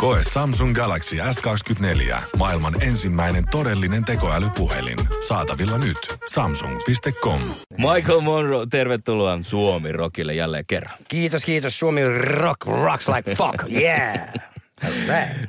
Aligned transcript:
Koe 0.00 0.18
Samsung 0.32 0.74
Galaxy 0.74 1.16
S24. 1.16 2.22
Maailman 2.36 2.82
ensimmäinen 2.82 3.44
todellinen 3.50 4.04
tekoälypuhelin. 4.04 4.98
Saatavilla 5.28 5.78
nyt. 5.78 6.18
Samsung.com. 6.30 7.40
Michael 7.76 8.20
Monroe, 8.20 8.66
tervetuloa 8.70 9.38
Suomi 9.42 9.92
Rockille 9.92 10.34
jälleen 10.34 10.64
kerran. 10.66 10.98
Kiitos, 11.08 11.44
kiitos. 11.44 11.78
Suomi 11.78 12.00
rock 12.18 12.66
rocks 12.66 13.08
like 13.08 13.34
fuck. 13.34 13.72
Yeah. 13.72 14.20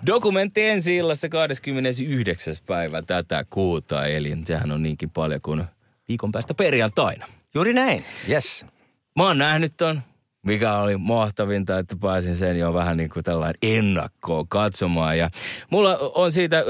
Dokumentti 0.05 0.63
ensi 0.63 0.95
illassa 0.95 1.29
29. 1.29 2.53
päivä 2.65 3.01
tätä 3.01 3.45
kuuta, 3.49 4.05
eli 4.05 4.37
sehän 4.45 4.71
on 4.71 4.83
niinkin 4.83 5.09
paljon 5.09 5.41
kuin 5.41 5.63
viikon 6.07 6.31
päästä 6.31 6.53
perjantaina. 6.53 7.27
Juuri 7.55 7.73
näin, 7.73 8.05
yes. 8.29 8.65
Mä 9.15 9.23
oon 9.23 9.37
nähnyt 9.37 9.73
ton, 9.77 10.01
mikä 10.43 10.77
oli 10.77 10.97
mahtavinta, 10.97 11.77
että 11.77 11.95
pääsin 12.01 12.37
sen 12.37 12.59
jo 12.59 12.73
vähän 12.73 12.97
niin 12.97 13.09
kuin 13.09 13.23
tällainen 13.23 13.57
ennakkoon 13.61 14.47
katsomaan. 14.47 15.17
Ja 15.17 15.29
mulla 15.69 15.97
on 15.97 16.31
siitä 16.31 16.65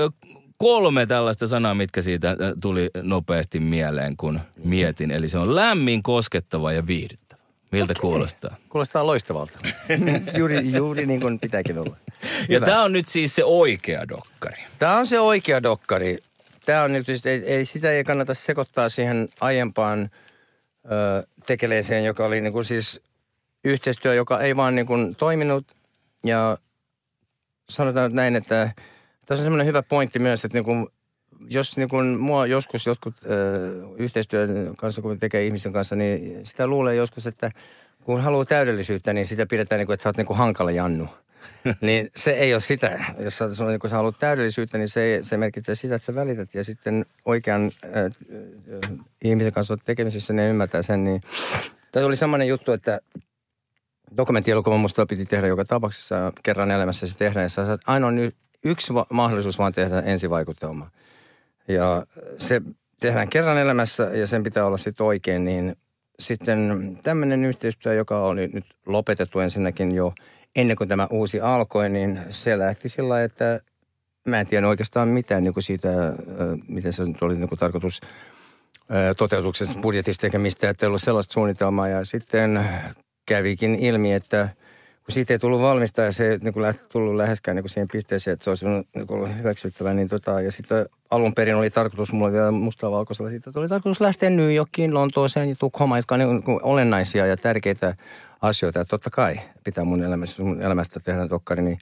kolme 0.57 1.05
tällaista 1.05 1.47
sanaa, 1.47 1.75
mitkä 1.75 2.01
siitä 2.01 2.37
tuli 2.61 2.89
nopeasti 3.01 3.59
mieleen, 3.59 4.17
kun 4.17 4.39
mietin. 4.63 5.11
Eli 5.11 5.29
se 5.29 5.37
on 5.37 5.55
lämmin, 5.55 6.03
koskettava 6.03 6.71
ja 6.71 6.87
viihdyttävä. 6.87 7.41
Miltä 7.71 7.91
okay. 7.91 8.01
kuulostaa? 8.01 8.55
Kuulostaa 8.69 9.07
loistavalta. 9.07 9.59
juuri, 10.37 10.71
juuri 10.71 11.05
niin 11.05 11.21
kuin 11.21 11.39
pitääkin 11.39 11.77
olla. 11.77 11.97
Ja 12.49 12.59
tämä 12.59 12.83
on 12.83 12.91
nyt 12.91 13.07
siis 13.07 13.35
se 13.35 13.43
oikea 13.43 14.07
dokkari. 14.07 14.63
Tämä 14.79 14.97
on 14.97 15.07
se 15.07 15.19
oikea 15.19 15.63
dokkari. 15.63 16.17
Tämä 16.65 16.83
on 16.83 16.93
nyt, 16.93 17.07
ei, 17.25 17.43
ei, 17.45 17.65
sitä 17.65 17.91
ei 17.91 18.03
kannata 18.03 18.33
sekoittaa 18.33 18.89
siihen 18.89 19.29
aiempaan 19.39 20.09
ö, 20.85 21.23
tekeleeseen, 21.45 22.05
joka 22.05 22.25
oli 22.25 22.41
niin 22.41 22.53
kuin 22.53 22.65
siis 22.65 23.01
yhteistyö, 23.63 24.13
joka 24.13 24.39
ei 24.39 24.55
vaan 24.55 24.75
niin 24.75 24.85
kuin 24.85 25.15
toiminut. 25.15 25.65
Ja 26.23 26.57
sanotaan 27.69 28.05
nyt 28.05 28.15
näin, 28.15 28.35
että 28.35 28.71
tässä 29.25 29.41
on 29.41 29.45
semmoinen 29.45 29.67
hyvä 29.67 29.83
pointti 29.83 30.19
myös, 30.19 30.45
että 30.45 30.57
niin 30.57 30.65
kuin, 30.65 30.87
jos 31.49 31.77
niin 31.77 31.89
kuin 31.89 32.19
mua 32.19 32.45
joskus 32.45 32.85
jotkut 32.85 33.15
ö, 33.25 33.87
yhteistyön 33.97 34.75
kanssa, 34.77 35.01
kun 35.01 35.19
tekee 35.19 35.45
ihmisten 35.45 35.73
kanssa, 35.73 35.95
niin 35.95 36.45
sitä 36.45 36.67
luulee 36.67 36.95
joskus, 36.95 37.27
että 37.27 37.51
kun 38.03 38.21
haluaa 38.21 38.45
täydellisyyttä, 38.45 39.13
niin 39.13 39.27
sitä 39.27 39.45
pidetään 39.45 39.79
niin 39.79 39.85
kuin, 39.85 39.93
että 39.93 40.03
sä 40.03 40.09
oot 40.09 40.17
niin 40.17 40.25
kuin 40.27 40.37
hankala 40.37 40.71
jannu. 40.71 41.07
niin 41.81 42.11
se 42.15 42.31
ei 42.31 42.53
ole 42.53 42.59
sitä. 42.59 43.03
Jos 43.19 43.37
sä, 43.37 43.55
sun, 43.55 43.67
niin 43.67 43.79
kun 43.79 43.89
sä 43.89 43.95
haluat 43.95 44.19
täydellisyyttä, 44.19 44.77
niin 44.77 44.87
se, 44.87 45.19
se 45.21 45.37
merkitsee 45.37 45.75
sitä, 45.75 45.95
että 45.95 46.05
sä 46.05 46.15
välität 46.15 46.53
ja 46.53 46.63
sitten 46.63 47.05
oikean 47.25 47.71
äh, 47.85 48.05
äh, 48.05 48.91
ihmisen 49.23 49.53
kanssa 49.53 49.73
olet 49.73 49.85
tekemisissä, 49.85 50.33
ne 50.33 50.49
ymmärtää 50.49 50.81
sen. 50.81 51.03
Niin. 51.03 51.21
Tämä 51.91 52.05
oli 52.05 52.15
samainen 52.15 52.47
juttu, 52.47 52.71
että 52.71 52.99
dokumenttielokuva 54.17 54.77
musta 54.77 55.05
piti 55.05 55.25
tehdä 55.25 55.47
joka 55.47 55.65
tapauksessa 55.65 56.33
kerran 56.43 56.71
elämässä 56.71 57.07
se 57.07 57.17
tehdä. 57.17 57.41
Ja 57.41 57.49
sä 57.49 57.77
ainoa 57.87 58.11
nyt 58.11 58.35
yksi 58.63 58.93
va- 58.93 59.05
mahdollisuus 59.09 59.57
vaan 59.57 59.73
tehdä 59.73 59.99
ensivaikutelma. 59.99 60.91
Ja 61.67 62.05
se 62.37 62.61
tehdään 62.99 63.29
kerran 63.29 63.57
elämässä 63.57 64.03
ja 64.03 64.27
sen 64.27 64.43
pitää 64.43 64.65
olla 64.65 64.77
sitten 64.77 65.05
oikein, 65.05 65.45
niin 65.45 65.75
sitten 66.19 66.97
tämmöinen 67.03 67.45
yhteistyö, 67.45 67.93
joka 67.93 68.23
oli 68.23 68.47
nyt 68.47 68.65
lopetettu 68.85 69.39
ensinnäkin 69.39 69.91
jo 69.91 70.13
ennen 70.55 70.77
kuin 70.77 70.89
tämä 70.89 71.07
uusi 71.09 71.41
alkoi, 71.41 71.89
niin 71.89 72.19
se 72.29 72.59
lähti 72.59 72.89
sillä 72.89 73.23
että 73.23 73.61
mä 74.27 74.39
en 74.39 74.47
tiedä 74.47 74.67
oikeastaan 74.67 75.07
mitään 75.07 75.43
niin 75.43 75.53
kuin 75.53 75.63
siitä, 75.63 75.89
miten 76.67 76.93
se 76.93 77.03
oli 77.21 77.35
niin 77.35 77.49
kuin 77.49 77.59
tarkoitus 77.59 77.99
toteutuksesta 79.17 79.75
budjetista 79.81 80.27
eikä 80.27 80.39
mistään, 80.39 80.71
että 80.71 80.85
ei 80.85 80.87
ollut 80.87 81.01
sellaista 81.01 81.33
suunnitelmaa. 81.33 81.87
Ja 81.87 82.05
sitten 82.05 82.69
kävikin 83.31 83.75
ilmi, 83.75 84.13
että 84.13 84.49
kun 85.05 85.13
siitä 85.13 85.33
ei 85.33 85.39
tullut 85.39 85.61
valmista 85.61 86.01
ja 86.01 86.11
se 86.11 86.31
ei 86.31 86.37
niin 86.37 86.75
tullut 86.91 87.15
läheskään 87.15 87.55
niin 87.55 87.63
kuin 87.63 87.69
siihen 87.69 87.87
pisteeseen, 87.91 88.33
että 88.33 88.43
se 88.43 88.49
olisi 88.49 88.65
niin 88.67 89.37
hyväksyttävä, 89.37 89.93
niin 89.93 90.07
tota, 90.07 90.41
ja 90.41 90.51
sitten 90.51 90.85
alun 91.11 91.33
perin 91.33 91.55
oli 91.55 91.69
tarkoitus, 91.69 92.13
mulla 92.13 92.31
vielä 92.31 92.51
mustaa 92.51 92.91
valkoisella, 92.91 93.31
siitä 93.31 93.51
oli 93.55 93.67
tarkoitus 93.67 94.01
lähteä 94.01 94.29
New 94.29 94.53
Yorkiin, 94.53 94.93
Lontooseen 94.93 95.49
ja 95.49 95.55
Tukholmaan, 95.55 95.99
jotka 95.99 96.15
on 96.15 96.19
niin 96.19 96.43
kuin 96.43 96.59
olennaisia 96.63 97.25
ja 97.25 97.37
tärkeitä 97.37 97.95
asioita. 98.41 98.79
Ja 98.79 98.85
totta 98.85 99.09
kai 99.09 99.39
pitää 99.63 99.83
mun 99.83 100.03
elämästä, 100.03 100.43
mun 100.43 100.61
elämästä 100.61 100.99
tehdä 100.99 101.29
dokkari, 101.29 101.63
niin 101.63 101.79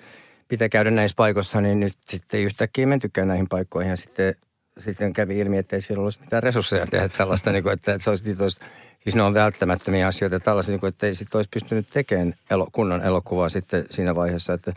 pitää 0.47 0.69
käydä 0.69 0.91
näissä 0.91 1.15
paikoissa, 1.15 1.61
niin 1.61 1.79
nyt 1.79 1.93
sitten 2.09 2.39
yhtäkkiä 2.39 2.87
mentykään 2.87 3.27
näihin 3.27 3.47
paikkoihin. 3.49 3.89
Ja 3.89 3.97
sitten, 3.97 4.35
sitten 4.77 5.13
kävi 5.13 5.39
ilmi, 5.39 5.57
että 5.57 5.75
ei 5.75 5.81
siellä 5.81 6.03
olisi 6.03 6.19
mitään 6.21 6.43
resursseja 6.43 6.87
tehdä 6.87 7.09
tällaista, 7.09 7.51
niin 7.53 7.63
kuin, 7.63 7.73
että, 7.73 7.93
että 7.93 8.03
se 8.03 8.09
olisi, 8.09 8.35
olisi 8.41 8.59
Siis 8.99 9.15
ne 9.15 9.23
on 9.23 9.33
välttämättömiä 9.33 10.07
asioita 10.07 10.39
tällaisia, 10.39 10.71
niin 10.71 10.79
kuin, 10.79 10.87
että 10.87 11.07
ei 11.07 11.15
sitten 11.15 11.39
olisi 11.39 11.49
pystynyt 11.53 11.89
tekemään 11.89 12.35
elo, 12.49 12.67
kunnon 12.71 13.01
elokuvaa 13.01 13.49
sitten 13.49 13.85
siinä 13.89 14.15
vaiheessa, 14.15 14.53
että 14.53 14.73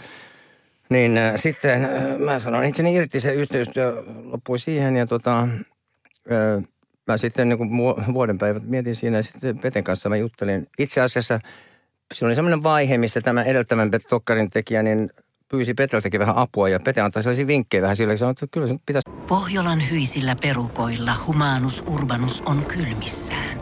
niin 0.88 1.19
äh, 1.19 1.33
sitten 1.37 1.84
äh, 1.84 2.19
mä 2.19 2.38
sanoin 2.38 2.69
itseni 2.69 2.94
irti, 2.94 3.21
se 3.21 3.32
yhteistyö 3.32 4.05
loppui 4.25 4.59
siihen 4.59 4.97
ja 4.97 5.06
tota, 5.06 5.41
äh, 5.41 6.65
mä 7.06 7.16
sitten 7.16 7.49
niin 7.49 7.59
kuin 7.59 7.71
vuoden 8.15 8.38
päivät 8.38 8.62
mietin 8.62 8.97
siinä 8.97 9.16
ja 9.16 9.22
sitten 9.22 9.59
Peten 9.59 9.84
kanssa 9.84 10.09
mä 10.09 10.16
juttelin. 10.16 10.66
Itse 10.78 11.00
asiassa 11.00 11.41
siinä 12.15 12.28
oli 12.28 12.34
semmoinen 12.34 12.62
vaihe, 12.62 12.99
missä 12.99 13.21
tämä 13.21 13.43
edeltävän 13.43 13.91
Tokkarin 14.11 14.50
tekijä 14.50 14.82
niin 14.82 15.11
pyysi 15.49 15.75
Peteltäkin 15.75 16.21
vähän 16.21 16.37
apua 16.37 16.69
ja 16.69 16.81
Pete 16.84 17.00
antoi 17.00 17.22
sellaisia 17.22 17.47
vinkkejä 17.47 17.82
vähän 17.82 17.97
sille, 17.97 18.12
että 18.12 18.47
kyllä 18.50 18.66
se 18.66 18.77
pitäisi... 18.87 19.11
Pohjolan 19.28 19.91
hyisillä 19.91 20.37
perukoilla 20.43 21.15
humanus 21.27 21.82
urbanus 21.87 22.43
on 22.47 22.65
kylmissään. 22.65 23.62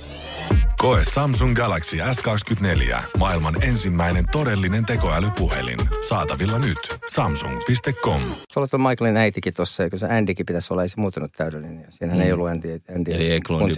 Koe 0.81 0.99
Samsung 1.13 1.55
Galaxy 1.55 1.97
S24. 1.97 3.03
Maailman 3.17 3.63
ensimmäinen 3.63 4.25
todellinen 4.31 4.85
tekoälypuhelin. 4.85 5.79
Saatavilla 6.07 6.59
nyt. 6.59 6.77
Samsung.com. 7.07 8.21
Sä 8.53 8.59
olet 8.59 8.71
Michaelin 8.77 9.17
äitikin 9.17 9.53
tuossa, 9.53 9.83
eikö 9.83 9.97
se 9.97 10.05
Andykin 10.05 10.45
pitäisi 10.45 10.73
olla, 10.73 10.81
ei 10.81 10.89
se 10.89 11.01
muuttunut 11.01 11.31
täydellinen. 11.37 11.85
Siinähän 11.89 12.19
mm. 12.19 12.25
ei 12.25 12.33
ollut 12.33 12.47
Andy. 12.47 12.81
Andy 12.95 13.13
Eli 13.13 13.31
Eklund 13.31 13.73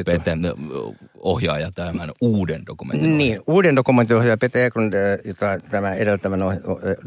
ohjaaja 1.20 1.72
tämän 1.72 2.12
uuden 2.22 2.66
dokumentin. 2.68 3.18
Niin, 3.18 3.42
uuden 3.48 3.76
dokumentin 3.76 4.18
ohjaaja 4.18 4.38
Pete 4.38 4.66
Eklund, 4.66 4.94
jota 5.26 5.60
tämä 5.72 5.94
edeltävän 5.94 6.40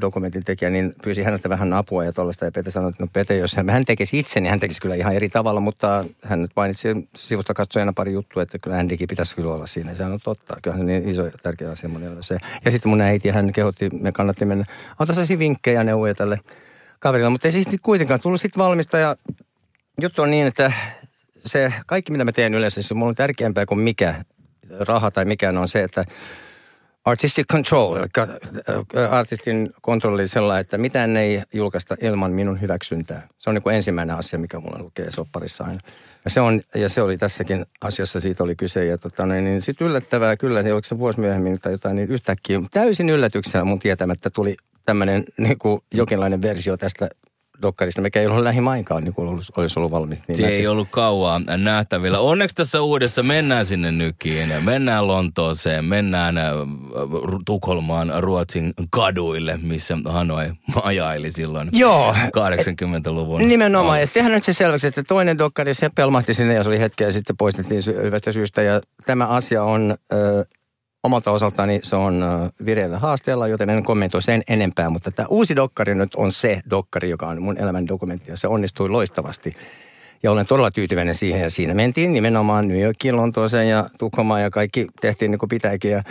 dokumentin 0.00 0.44
tekijä, 0.44 0.70
niin 0.70 0.94
pyysi 1.02 1.22
hänestä 1.22 1.48
vähän 1.48 1.72
apua 1.72 2.04
ja 2.04 2.12
tuollaista. 2.12 2.44
Ja 2.44 2.52
Pete 2.52 2.70
sanoi, 2.70 2.90
että 2.90 3.02
no 3.02 3.08
Pete, 3.12 3.36
jos 3.36 3.56
hän 3.56 3.84
tekisi 3.86 4.18
itse, 4.18 4.40
niin 4.40 4.50
hän 4.50 4.60
tekisi 4.60 4.80
kyllä 4.80 4.94
ihan 4.94 5.14
eri 5.14 5.28
tavalla, 5.28 5.60
mutta 5.60 6.04
hän 6.22 6.42
nyt 6.42 6.50
mainitsi 6.56 6.88
sivusta 7.16 7.54
katsojana 7.54 7.92
pari 7.92 8.12
juttua, 8.12 8.42
että 8.42 8.58
kyllä 8.58 8.76
Andykin 8.76 9.08
pitäisi 9.08 9.36
kyllä 9.36 9.54
olla 9.54 9.66
siinä. 9.66 9.85
Se 9.94 10.04
on 10.04 10.18
totta. 10.24 10.56
Kyllä 10.62 10.76
se 10.76 10.80
on 10.80 10.86
niin 10.86 11.08
iso 11.08 11.24
ja 11.24 11.30
tärkeä 11.42 11.70
asia 11.70 11.88
mun 11.88 12.02
elämässä. 12.02 12.38
Ja 12.64 12.70
sitten 12.70 12.88
mun 12.90 13.00
äiti, 13.00 13.28
hän 13.28 13.52
kehotti, 13.52 13.90
me 13.90 14.12
kannatti 14.12 14.44
mennä, 14.44 14.64
antaa 14.98 15.14
sellaisia 15.14 15.38
vinkkejä 15.38 15.80
ja 15.80 15.84
neuvoja 15.84 16.14
tälle 16.14 16.40
kaverille. 17.00 17.30
Mutta 17.30 17.48
ei 17.48 17.52
siis 17.52 17.68
kuitenkaan 17.82 18.20
tullut 18.20 18.40
sitten 18.40 18.62
valmista 18.62 18.98
ja 18.98 19.16
juttu 20.00 20.22
on 20.22 20.30
niin, 20.30 20.46
että 20.46 20.72
se 21.46 21.72
kaikki 21.86 22.12
mitä 22.12 22.24
mä 22.24 22.32
teen 22.32 22.54
yleensä, 22.54 22.82
se 22.82 22.94
mulla 22.94 23.08
on 23.08 23.14
tärkeämpää 23.14 23.66
kuin 23.66 23.80
mikä 23.80 24.24
raha 24.70 25.10
tai 25.10 25.24
mikään 25.24 25.58
on 25.58 25.68
se, 25.68 25.82
että 25.82 26.04
artistic 27.04 27.46
control, 27.52 27.96
eli 27.96 28.06
äh, 28.18 29.12
artistin 29.12 29.70
kontrolli 29.82 30.28
sellainen, 30.28 30.60
että 30.60 30.78
mitään 30.78 31.16
ei 31.16 31.42
julkaista 31.54 31.96
ilman 32.02 32.32
minun 32.32 32.60
hyväksyntää. 32.60 33.28
Se 33.38 33.50
on 33.50 33.54
niin 33.54 33.62
kuin 33.62 33.76
ensimmäinen 33.76 34.16
asia, 34.16 34.38
mikä 34.38 34.60
mulla 34.60 34.78
lukee 34.78 35.10
sopparissa 35.10 35.64
aina. 35.64 35.80
Ja 36.26 36.30
se, 36.30 36.40
on, 36.40 36.60
ja 36.74 36.88
se 36.88 37.02
oli 37.02 37.18
tässäkin 37.18 37.66
asiassa, 37.80 38.20
siitä 38.20 38.44
oli 38.44 38.56
kyse. 38.56 38.84
Ja 38.84 38.98
tota, 38.98 39.26
niin, 39.26 39.44
niin 39.44 39.60
sitten 39.60 39.86
yllättävää 39.86 40.36
kyllä, 40.36 40.62
se 40.62 40.72
oliko 40.72 40.88
se 40.88 40.98
vuosi 40.98 41.20
myöhemmin 41.20 41.58
tai 41.60 41.72
jotain, 41.72 41.96
niin 41.96 42.08
yhtäkkiä 42.08 42.60
täysin 42.70 43.10
yllätyksellä 43.10 43.64
mun 43.64 43.78
tietämättä 43.78 44.30
tuli 44.30 44.56
tämmöinen 44.86 45.24
niin 45.38 45.58
jokinlainen 45.94 46.42
versio 46.42 46.76
tästä 46.76 47.08
dokkarista, 47.62 48.02
mikä 48.02 48.20
ei 48.20 48.26
ollut 48.26 48.42
lähimainkaan, 48.42 49.04
niin 49.04 49.14
kuin 49.14 49.28
olisi, 49.28 49.52
olisi 49.56 49.78
ollut 49.78 49.92
valmis. 49.92 50.22
Niin 50.28 50.36
Se 50.36 50.42
mä- 50.42 50.48
ei 50.48 50.66
ollut 50.66 50.88
kauaa 50.90 51.40
nähtävillä. 51.56 52.18
Onneksi 52.18 52.56
tässä 52.56 52.80
uudessa 52.82 53.22
mennään 53.22 53.66
sinne 53.66 53.92
nykiin. 53.92 54.64
Mennään 54.64 55.06
Lontooseen, 55.06 55.84
mennään 55.84 56.38
äh, 56.38 56.44
Tukholmaan, 57.46 58.12
Ruotsin 58.18 58.72
kaduille, 58.90 59.58
missä 59.62 59.98
Hanoi 60.04 60.52
majaili 60.84 61.30
silloin 61.32 61.68
Joo. 61.72 62.12
80-luvun. 62.12 63.48
Nimenomaan, 63.48 64.00
ja 64.00 64.06
sehän 64.06 64.32
nyt 64.32 64.44
se 64.44 64.52
selväksi, 64.52 64.86
että 64.86 65.02
toinen 65.02 65.38
dokkari, 65.38 65.74
se 65.74 65.88
pelmahti 65.94 66.34
sinne 66.34 66.54
ja 66.54 66.62
se 66.62 66.68
oli 66.68 66.78
hetkeä 66.78 67.10
sitten 67.10 67.36
poistettiin 67.36 67.82
hyvästä 68.02 68.32
syystä. 68.32 68.62
Ja 68.62 68.80
tämä 69.06 69.26
asia 69.26 69.62
on 69.62 69.94
ö, 70.12 70.44
omalta 71.02 71.30
osaltani, 71.30 71.80
se 71.82 71.96
on 71.96 72.24
vireillä 72.64 72.98
haasteella, 72.98 73.48
joten 73.48 73.70
en 73.70 73.84
kommentoi 73.84 74.22
sen 74.22 74.42
enempää. 74.48 74.90
Mutta 74.90 75.10
tämä 75.10 75.26
uusi 75.30 75.56
dokkari 75.56 75.94
nyt 75.94 76.14
on 76.14 76.32
se 76.32 76.60
dokkari, 76.70 77.10
joka 77.10 77.28
on 77.28 77.42
mun 77.42 77.58
elämän 77.58 77.88
dokumentti 77.88 78.30
ja 78.30 78.36
se 78.36 78.48
onnistui 78.48 78.88
loistavasti. 78.88 79.56
Ja 80.22 80.30
olen 80.30 80.46
todella 80.46 80.70
tyytyväinen 80.70 81.14
siihen 81.14 81.40
ja 81.40 81.50
siinä 81.50 81.74
mentiin 81.74 82.12
nimenomaan 82.12 82.68
New 82.68 82.80
Yorkiin, 82.80 83.16
Lontooseen 83.16 83.68
ja 83.68 83.86
Tukholmaan 83.98 84.42
ja 84.42 84.50
kaikki 84.50 84.86
tehtiin 85.00 85.30
niin 85.30 85.38
kuin 85.38 85.48
pitääkin. 85.48 85.90
Ja 85.90 86.02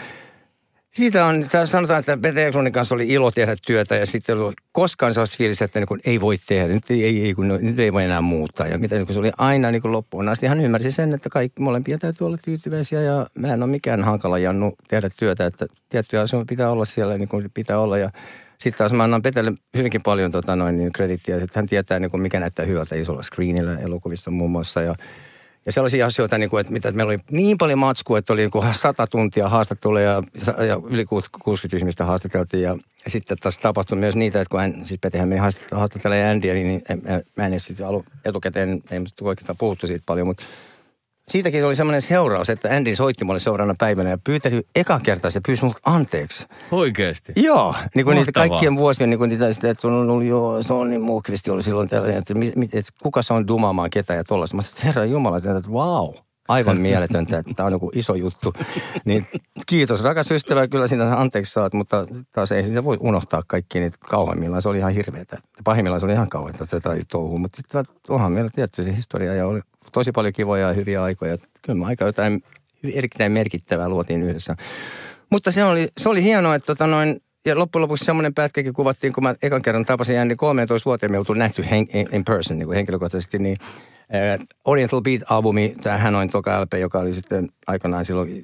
siitä 0.95 1.25
on, 1.25 1.45
sanotaan, 1.65 1.99
että 1.99 2.17
Peter 2.17 2.47
Ekronin 2.47 2.73
kanssa 2.73 2.95
oli 2.95 3.07
ilo 3.07 3.31
tehdä 3.31 3.55
työtä 3.67 3.95
ja 3.95 4.05
sitten 4.05 4.37
oli 4.37 4.53
koskaan 4.71 5.13
sellaista 5.13 5.37
fiilistä, 5.37 5.65
että 5.65 5.79
niin 5.79 5.87
kuin 5.87 5.99
ei 6.05 6.21
voi 6.21 6.37
tehdä, 6.47 6.73
nyt 6.73 6.91
ei, 6.91 7.25
ei, 7.25 7.33
kun, 7.33 7.47
nyt 7.47 7.79
ei 7.79 7.93
voi 7.93 8.03
enää 8.03 8.21
muuttaa. 8.21 8.67
Ja 8.67 8.77
mitä, 8.77 8.95
niin 8.95 9.05
kuin 9.05 9.13
se 9.13 9.19
oli 9.19 9.31
aina 9.37 9.71
niin 9.71 9.81
kuin 9.81 9.91
loppuun 9.91 10.29
asti. 10.29 10.47
Hän 10.47 10.59
ymmärsi 10.59 10.91
sen, 10.91 11.13
että 11.13 11.29
kaikki 11.29 11.61
molempia 11.61 11.97
täytyy 11.97 12.27
olla 12.27 12.37
tyytyväisiä 12.45 13.01
ja 13.01 13.27
mä 13.39 13.53
en 13.53 13.63
ole 13.63 13.71
mikään 13.71 14.03
hankala 14.03 14.39
jannu 14.39 14.73
tehdä 14.87 15.09
työtä, 15.17 15.45
että 15.45 15.65
tiettyjä 15.89 16.21
asioita 16.21 16.49
pitää 16.49 16.71
olla 16.71 16.85
siellä 16.85 17.17
niin 17.17 17.29
kuin 17.29 17.51
pitää 17.53 17.79
olla 17.79 17.97
ja 17.97 18.11
sitten 18.59 18.77
taas 18.77 18.93
mä 18.93 19.03
annan 19.03 19.21
Petelle 19.21 19.53
hyvinkin 19.77 20.03
paljon 20.03 20.31
tota 20.31 20.55
noin, 20.55 20.77
niin 20.77 20.93
kredittiä, 20.93 21.35
että 21.35 21.47
hän 21.59 21.67
tietää, 21.67 21.99
niin 21.99 22.11
kuin 22.11 22.21
mikä 22.21 22.39
näyttää 22.39 22.65
hyvältä 22.65 22.95
isolla 22.95 23.23
screenillä 23.23 23.77
elokuvissa 23.77 24.31
muun 24.31 24.51
muassa. 24.51 24.81
Ja, 24.81 24.95
ja 25.65 25.71
sellaisia 25.71 26.05
asioita, 26.05 26.37
niin 26.37 26.49
kuin, 26.49 26.61
että, 26.61 26.73
mitä, 26.73 26.89
että 26.89 26.97
meillä 26.97 27.09
oli 27.09 27.17
niin 27.31 27.57
paljon 27.57 27.79
matskua, 27.79 28.17
että 28.17 28.33
oli 28.33 28.41
niin 28.41 28.51
kuin 28.51 28.73
100 28.73 29.07
tuntia 29.07 29.49
haastatteluja 29.49 30.11
ja, 30.11 30.63
ja 30.65 30.79
yli 30.89 31.05
60 31.05 31.77
ihmistä 31.77 32.05
haastateltiin. 32.05 32.63
Ja, 32.63 32.77
ja 33.05 33.11
sitten 33.11 33.37
taas 33.37 33.57
tapahtui 33.57 33.97
myös 33.97 34.15
niitä, 34.15 34.41
että 34.41 34.51
kun 34.51 34.59
hän, 34.59 34.85
siis 34.85 34.99
Petehän 34.99 35.29
meni 35.29 35.41
haastattelemaan 35.71 36.31
Andyä, 36.31 36.53
niin 36.53 36.81
en, 36.89 37.01
mä, 37.03 37.21
mä 37.35 37.45
en 37.45 37.53
edes 37.53 37.65
sitten 37.65 37.87
alu, 37.87 38.05
etukäteen, 38.25 38.81
ei 38.91 38.99
oikeastaan 39.21 39.57
puhuttu 39.57 39.87
siitä 39.87 40.03
paljon, 40.05 40.27
mutta 40.27 40.43
siitäkin 41.31 41.65
oli 41.65 41.75
semmoinen 41.75 42.01
seuraus, 42.01 42.49
että 42.49 42.69
Andy 42.69 42.95
soitti 42.95 43.25
mulle 43.25 43.39
seuraavana 43.39 43.75
päivänä 43.79 44.09
ja 44.09 44.17
pyyteli 44.23 44.61
eka 44.75 44.99
kertaa, 45.03 45.31
se 45.31 45.41
pyysi 45.45 45.65
multa 45.65 45.79
anteeksi. 45.85 46.47
Oikeasti. 46.71 47.33
Joo, 47.35 47.75
niin 47.95 48.05
kuin 48.05 48.15
niitä 48.15 48.31
kaikkien 48.31 48.75
vuosien, 48.75 49.09
niin 49.09 49.17
kuin 49.17 49.29
niitä, 49.29 49.53
sitä, 49.53 49.69
että 49.69 49.87
on 49.87 50.09
ollut, 50.09 50.27
joo, 50.27 50.63
se 50.63 50.73
on 50.73 50.89
niin 50.89 51.01
Mulkvisti 51.01 51.51
oli 51.51 51.63
silloin 51.63 51.89
tällainen, 51.89 52.17
että, 52.17 52.33
mit, 52.35 52.73
että 52.73 52.91
kuka 53.01 53.21
se 53.21 53.33
on 53.33 53.47
dumaamaan 53.47 53.89
ketä 53.89 54.13
ja 54.13 54.23
tollaista. 54.23 54.55
Mä 54.55 54.61
sanoin, 54.61 54.75
että 54.77 54.87
herra 54.87 55.05
Jumala, 55.05 55.37
että 55.37 55.69
wow, 55.69 56.13
aivan 56.47 56.81
mieletöntä, 56.81 57.37
että 57.37 57.53
tämä 57.55 57.67
on 57.67 57.73
joku 57.73 57.91
iso 57.95 58.15
juttu. 58.15 58.53
Niin 59.05 59.27
kiitos 59.67 60.03
rakas 60.03 60.31
ystävä, 60.31 60.67
kyllä 60.67 60.87
sinä 60.87 61.15
anteeksi 61.15 61.53
saat, 61.53 61.73
mutta 61.73 62.05
taas 62.31 62.51
ei 62.51 62.63
sitä 62.63 62.83
voi 62.83 62.97
unohtaa 62.99 63.41
kaikki 63.47 63.79
niitä 63.79 63.97
kauhaimmillaan. 64.09 64.61
Se 64.61 64.69
oli 64.69 64.77
ihan 64.77 64.93
hirveetä. 64.93 65.37
Pahimmillaan 65.63 65.99
se 65.99 66.05
oli 66.05 66.13
ihan 66.13 66.29
kauheata, 66.29 66.63
että 66.63 66.77
se 66.77 66.79
tai 66.79 66.99
touhu, 67.11 67.37
mutta 67.37 67.57
sitten 67.57 67.83
onhan 68.09 68.31
meillä 68.31 68.49
tietty 68.55 68.83
se 68.83 68.95
historia 68.95 69.35
ja 69.35 69.47
oli 69.47 69.61
tosi 69.91 70.11
paljon 70.11 70.33
kivoja 70.33 70.67
ja 70.67 70.73
hyviä 70.73 71.03
aikoja. 71.03 71.37
Kyllä 71.61 71.79
me 71.79 71.85
aika 71.85 72.05
jotain 72.05 72.43
erittäin 72.93 73.31
merkittävää 73.31 73.89
luotiin 73.89 74.23
yhdessä. 74.23 74.55
Mutta 75.29 75.51
se 75.51 75.63
oli, 75.63 75.89
se 75.97 76.09
oli 76.09 76.23
hienoa, 76.23 76.55
että 76.55 76.65
tota 76.65 76.87
noin, 76.87 77.21
ja 77.45 77.59
loppujen 77.59 77.81
lopuksi 77.81 78.05
semmoinen 78.05 78.33
pätkäkin 78.33 78.73
kuvattiin, 78.73 79.13
kun 79.13 79.23
mä 79.23 79.35
ekan 79.41 79.61
kerran 79.61 79.85
tapasin 79.85 80.19
Andy 80.19 80.35
13 80.35 80.85
vuoteen, 80.85 81.11
me 81.11 81.17
oltu 81.17 81.33
nähty 81.33 81.65
hen, 81.71 81.87
in, 82.11 82.25
person 82.25 82.59
niin 82.59 82.67
kuin 82.67 82.75
henkilökohtaisesti, 82.75 83.39
niin 83.39 83.57
äh, 83.61 84.47
Oriental 84.65 85.01
Beat-albumi, 85.01 85.75
tämä 85.83 85.97
Hanoin 85.97 86.29
toka 86.29 86.61
LP, 86.61 86.73
joka 86.73 86.99
oli 86.99 87.13
sitten 87.13 87.49
aikanaan 87.67 88.05
silloin, 88.05 88.43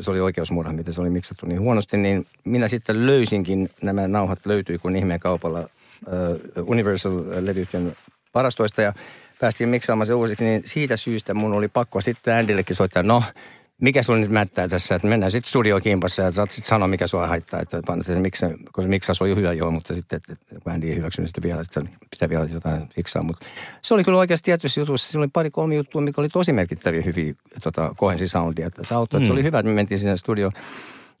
se 0.00 0.10
oli 0.10 0.20
oikeusmurha, 0.20 0.72
miten 0.72 0.94
se 0.94 1.00
oli 1.00 1.10
miksattu 1.10 1.46
niin 1.46 1.60
huonosti, 1.60 1.96
niin 1.96 2.26
minä 2.44 2.68
sitten 2.68 3.06
löysinkin, 3.06 3.70
nämä 3.82 4.08
nauhat 4.08 4.46
löytyi 4.46 4.78
kun 4.78 4.96
ihmeen 4.96 5.20
kaupalla 5.20 5.58
äh, 5.58 5.66
Universal-levyyhtiön 6.66 7.96
varastoista 8.34 8.82
ja 8.82 8.92
päästiin 9.40 9.68
miksaamaan 9.68 10.06
se 10.06 10.14
uusiksi, 10.14 10.44
niin 10.44 10.62
siitä 10.64 10.96
syystä 10.96 11.34
mun 11.34 11.52
oli 11.52 11.68
pakko 11.68 12.00
sitten 12.00 12.36
Andillekin 12.36 12.76
soittaa, 12.76 13.02
no 13.02 13.22
mikä 13.80 14.02
sulla 14.02 14.18
nyt 14.18 14.30
mättää 14.30 14.68
tässä, 14.68 14.94
että 14.94 15.08
mennään 15.08 15.32
sitten 15.32 15.48
studiokimpassa 15.48 16.22
ja 16.22 16.30
saat 16.30 16.50
sitten 16.50 16.68
sanoa, 16.68 16.88
mikä 16.88 17.06
sua 17.06 17.26
haittaa, 17.26 17.60
että 17.60 17.82
panna 17.86 18.04
se 18.04 18.14
miksi, 18.14 18.46
koska 18.64 18.82
se 18.82 18.88
miksaus 18.88 19.22
oli 19.22 19.36
hyvä 19.36 19.52
joo, 19.52 19.70
mutta 19.70 19.94
sitten, 19.94 20.16
että, 20.16 20.32
että 20.32 20.60
kun 20.60 20.72
Andy 20.72 20.88
ei 20.88 20.96
hyväksynyt 20.96 21.30
sitä 21.30 21.42
vielä, 21.42 21.60
että 21.60 21.80
pitää 22.10 22.28
vielä 22.28 22.48
jotain 22.52 22.88
fiksaa, 22.88 23.22
mutta 23.22 23.46
se 23.82 23.94
oli 23.94 24.04
kyllä 24.04 24.18
oikeasti 24.18 24.44
tietyssä 24.44 24.80
jutussa, 24.80 25.10
siinä 25.10 25.22
oli 25.22 25.30
pari 25.32 25.50
kolme 25.50 25.74
juttua, 25.74 26.00
mikä 26.00 26.20
oli 26.20 26.28
tosi 26.28 26.52
merkittäviä 26.52 27.02
hyviä 27.02 27.34
tota, 27.62 27.94
kohensi 27.96 28.28
soundia, 28.28 28.66
että 28.66 28.82
se 28.84 28.94
auttoi, 28.94 29.18
että 29.18 29.26
se 29.26 29.32
oli 29.32 29.42
hyvä, 29.42 29.58
että 29.58 29.68
me 29.68 29.74
mentiin 29.74 29.98
sinne 29.98 30.16
studioon. 30.16 30.52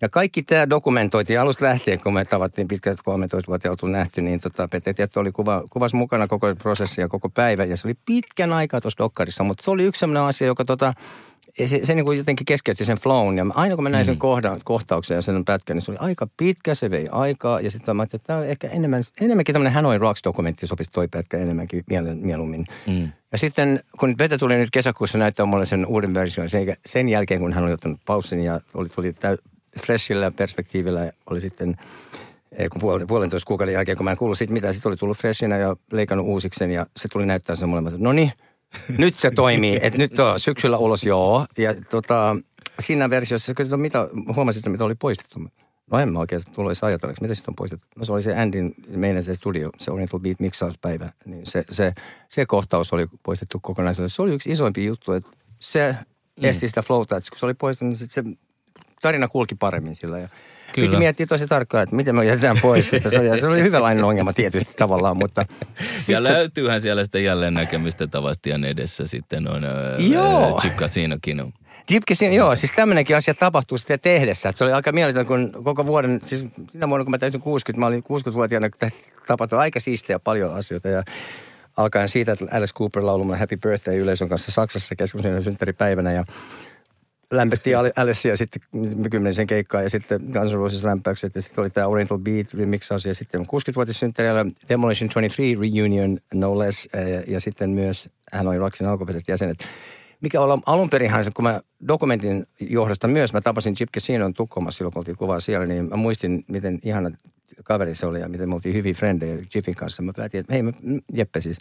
Ja 0.00 0.08
kaikki 0.08 0.42
tämä 0.42 0.70
dokumentoitiin 0.70 1.40
alusta 1.40 1.64
lähtien, 1.64 2.00
kun 2.00 2.14
me 2.14 2.24
tavattiin 2.24 2.68
pitkät 2.68 2.98
13 3.04 3.48
vuotta 3.48 3.70
oltu 3.70 3.86
nähty, 3.86 4.22
niin 4.22 4.40
tota, 4.40 4.68
Pete 4.70 4.94
Tietto 4.94 5.20
oli 5.20 5.32
kuva, 5.32 5.62
kuvas 5.70 5.94
mukana 5.94 6.26
koko 6.26 6.54
prosessi 6.54 7.00
ja 7.00 7.08
koko 7.08 7.28
päivä. 7.28 7.64
Ja 7.64 7.76
se 7.76 7.88
oli 7.88 7.94
pitkän 8.06 8.52
aikaa 8.52 8.80
tuossa 8.80 8.98
dokkarissa, 8.98 9.44
mutta 9.44 9.62
se 9.62 9.70
oli 9.70 9.84
yksi 9.84 9.98
sellainen 9.98 10.22
asia, 10.22 10.46
joka 10.46 10.64
tota, 10.64 10.92
se, 11.66 11.80
se 11.82 11.94
niin 11.94 12.04
kuin 12.04 12.18
jotenkin 12.18 12.44
keskeytti 12.44 12.84
sen 12.84 12.98
flown. 12.98 13.38
Ja 13.38 13.46
aina 13.54 13.74
kun 13.74 13.82
mä 13.82 13.88
näin 13.88 14.04
sen 14.04 14.18
kohdan, 14.18 14.60
kohtauksen 14.64 15.14
ja 15.14 15.22
sen 15.22 15.44
pätkän, 15.44 15.76
niin 15.76 15.82
se 15.82 15.90
oli 15.90 15.98
aika 16.00 16.28
pitkä, 16.36 16.74
se 16.74 16.90
vei 16.90 17.08
aikaa. 17.12 17.60
Ja 17.60 17.70
sitten 17.70 17.96
mä 17.96 18.02
ajattelin, 18.02 18.20
että 18.20 18.26
tämä 18.26 18.38
on 18.38 18.46
ehkä 18.46 18.68
enemmän, 18.68 19.02
enemmänkin 19.20 19.52
tämmöinen 19.52 19.72
Hanoi 19.72 19.98
Rocks-dokumentti 19.98 20.66
sopisi 20.66 20.90
toi 20.92 21.08
pätkä 21.08 21.36
enemmänkin 21.36 21.84
mieluummin. 22.14 22.64
Mm. 22.86 23.08
Ja 23.32 23.38
sitten 23.38 23.80
kun 23.98 24.16
Pete 24.16 24.38
tuli 24.38 24.56
nyt 24.56 24.70
kesäkuussa 24.70 25.18
näyttää 25.18 25.46
mulle 25.46 25.66
sen 25.66 25.86
uuden 25.86 26.14
version, 26.14 26.48
sen, 26.48 26.76
sen 26.86 27.08
jälkeen 27.08 27.40
kun 27.40 27.52
hän 27.52 27.64
oli 27.64 27.72
ottanut 27.72 28.00
paussin 28.06 28.40
ja 28.40 28.60
oli, 28.74 28.88
tuli 28.88 29.12
täy, 29.12 29.36
freshillä 29.80 30.30
perspektiivillä 30.30 31.12
oli 31.30 31.40
sitten, 31.40 31.76
eh, 32.52 32.68
kun 32.70 32.80
puolen, 32.80 33.06
puolentoista 33.06 33.48
kuukauden 33.48 33.74
jälkeen, 33.74 33.96
kun 33.96 34.04
mä 34.04 34.10
en 34.10 34.16
kuullut 34.16 34.38
siitä 34.38 34.52
mitään, 34.52 34.74
sitten 34.74 34.90
oli 34.90 34.96
tullut 34.96 35.16
freshinä 35.16 35.56
ja 35.56 35.76
leikannut 35.92 36.26
uusiksi 36.26 36.58
sen 36.58 36.70
ja 36.70 36.86
se 36.96 37.08
tuli 37.08 37.26
näyttää 37.26 37.56
sen 37.56 37.68
sanoin, 37.68 38.02
no 38.02 38.12
niin, 38.12 38.32
nyt 38.98 39.16
se 39.16 39.30
toimii, 39.30 39.78
että 39.82 39.98
nyt 39.98 40.18
on 40.18 40.40
syksyllä 40.40 40.78
ulos, 40.78 41.02
joo. 41.02 41.46
Ja 41.58 41.74
tota, 41.90 42.36
siinä 42.80 43.10
versiossa, 43.10 43.54
kyllä 43.54 43.76
mitä, 43.76 44.08
huomasit, 44.36 44.60
että 44.60 44.70
mitä 44.70 44.84
oli 44.84 44.94
poistettu. 44.94 45.40
No 45.92 45.98
en 45.98 46.12
mä 46.12 46.18
oikein 46.18 46.40
tullut 46.54 46.70
edes 46.70 46.84
ajatelleeksi, 46.84 47.22
mitä 47.22 47.34
sitten 47.34 47.52
on 47.52 47.56
poistettu. 47.56 47.86
No 47.96 48.04
se 48.04 48.12
oli 48.12 48.22
se 48.22 48.36
Andin, 48.36 48.74
meidän 48.88 49.24
se 49.24 49.34
studio, 49.34 49.70
se 49.78 49.90
Oriental 49.90 50.20
Beat 50.20 50.40
miksauspäivä, 50.40 51.12
niin 51.24 51.46
se, 51.46 51.64
se, 51.70 51.94
se 52.28 52.46
kohtaus 52.46 52.92
oli 52.92 53.06
poistettu 53.22 53.58
kokonaisuudessaan. 53.62 54.16
Se 54.16 54.22
oli 54.22 54.34
yksi 54.34 54.50
isoimpi 54.50 54.84
juttu, 54.84 55.12
että 55.12 55.30
se 55.60 55.96
esti 56.42 56.68
sitä 56.68 56.82
flowta, 56.82 57.16
että 57.16 57.30
kun 57.30 57.38
se 57.38 57.46
oli 57.46 57.54
poistettu, 57.54 57.84
niin 57.84 57.96
sit 57.96 58.10
se 58.10 58.24
tarina 59.02 59.28
kulki 59.28 59.54
paremmin 59.54 59.96
sillä. 59.96 60.18
Ja 60.18 60.28
Kyllä. 60.72 60.88
Piti 60.88 60.98
miettiä 60.98 61.26
tosi 61.26 61.46
tarkkaan, 61.46 61.82
että 61.82 61.96
miten 61.96 62.14
me 62.14 62.24
jätetään 62.24 62.56
pois. 62.62 62.94
Että 62.94 63.10
se, 63.10 63.18
oli, 63.18 63.40
se 63.40 63.46
oli 63.46 63.62
hyvälainen 63.62 64.04
ongelma 64.04 64.32
tietysti 64.32 64.74
tavallaan, 64.78 65.16
mutta... 65.16 65.46
Ja 66.08 66.22
löytyyhän 66.22 66.80
siellä 66.80 67.04
sitä 67.04 67.18
jälleen 67.18 67.54
näkemistä 67.54 68.06
Tavastian 68.06 68.64
edessä 68.64 69.06
sitten 69.06 69.48
on 69.48 69.62
Joo. 69.98 70.58
Chip 70.60 70.76
Casinokin. 70.76 71.54
Jipkesin, 71.90 72.32
joo, 72.32 72.56
siis 72.56 72.72
tämmöinenkin 72.76 73.16
asia 73.16 73.34
tapahtuu 73.34 73.78
sitten 73.78 74.00
tehdessä. 74.00 74.48
Että 74.48 74.58
se 74.58 74.64
oli 74.64 74.72
aika 74.72 74.92
mieletön, 74.92 75.26
kun 75.26 75.52
koko 75.64 75.86
vuoden, 75.86 76.20
siis 76.24 76.44
siinä 76.70 76.88
vuonna 76.88 77.04
kun 77.04 77.10
mä 77.10 77.18
täytin 77.18 77.40
60, 77.40 77.80
mä 77.80 77.86
olin 77.86 78.04
60-vuotiaana, 78.04 78.70
kun 78.70 78.90
tapahtui 79.26 79.58
aika 79.58 79.80
siistejä 79.80 80.18
paljon 80.18 80.54
asioita. 80.54 80.88
Ja 80.88 81.04
alkaen 81.76 82.08
siitä, 82.08 82.32
että 82.32 82.44
Alice 82.52 82.74
Cooper 82.74 83.06
laulumaan 83.06 83.38
Happy 83.38 83.56
Birthday 83.56 83.96
yleisön 83.98 84.28
kanssa 84.28 84.52
Saksassa 84.52 84.96
keskustelun 84.96 85.42
synttäripäivänä 85.42 86.12
ja 86.12 86.24
lämpettiin 87.32 87.78
Ale- 87.78 87.92
Alicea 87.96 88.36
sitten 88.36 88.62
kymmenisen 89.10 89.46
keikkaa 89.46 89.82
ja 89.82 89.90
sitten 89.90 90.20
Guns 90.32 90.52
N' 90.52 90.56
Roses 90.56 90.84
lämpäykset 90.84 91.34
ja 91.34 91.42
sitten 91.42 91.62
oli 91.62 91.70
tämä 91.70 91.86
Oriental 91.86 92.18
Beat 92.18 92.54
remixaus 92.54 93.04
ja 93.04 93.14
sitten 93.14 93.40
60-vuotissynttäreillä 93.40 94.46
Demolition 94.68 95.08
23 95.08 95.60
Reunion 95.60 96.18
no 96.34 96.58
less 96.58 96.88
ja, 96.92 97.22
ja 97.26 97.40
sitten 97.40 97.70
myös 97.70 98.10
hän 98.32 98.48
oli 98.48 98.58
Rocksin 98.58 98.86
alkuperäiset 98.86 99.28
jäsenet. 99.28 99.58
Mikä 100.20 100.40
olla 100.40 100.58
alun 100.66 100.90
perinhan, 100.90 101.24
kun 101.34 101.42
mä 101.42 101.60
dokumentin 101.88 102.46
johdosta 102.60 103.08
myös, 103.08 103.32
mä 103.32 103.40
tapasin 103.40 103.74
Chip 103.74 103.88
Casinon 103.94 104.34
Tukholmassa 104.34 104.78
silloin, 104.78 104.92
kun 104.92 105.00
oltiin 105.00 105.16
kuvaa 105.16 105.40
siellä, 105.40 105.66
niin 105.66 105.88
mä 105.88 105.96
muistin, 105.96 106.44
miten 106.48 106.78
ihana 106.84 107.10
kaveri 107.64 107.94
se 107.94 108.06
oli 108.06 108.20
ja 108.20 108.28
miten 108.28 108.48
me 108.48 108.54
oltiin 108.54 108.74
hyviä 108.74 108.94
frendejä 108.94 109.36
Chipin 109.36 109.74
kanssa. 109.74 110.02
Mä 110.02 110.12
päätin, 110.16 110.40
että 110.40 110.52
hei, 110.52 110.62
mä, 110.62 110.72
Jeppe 111.12 111.40
siis, 111.40 111.58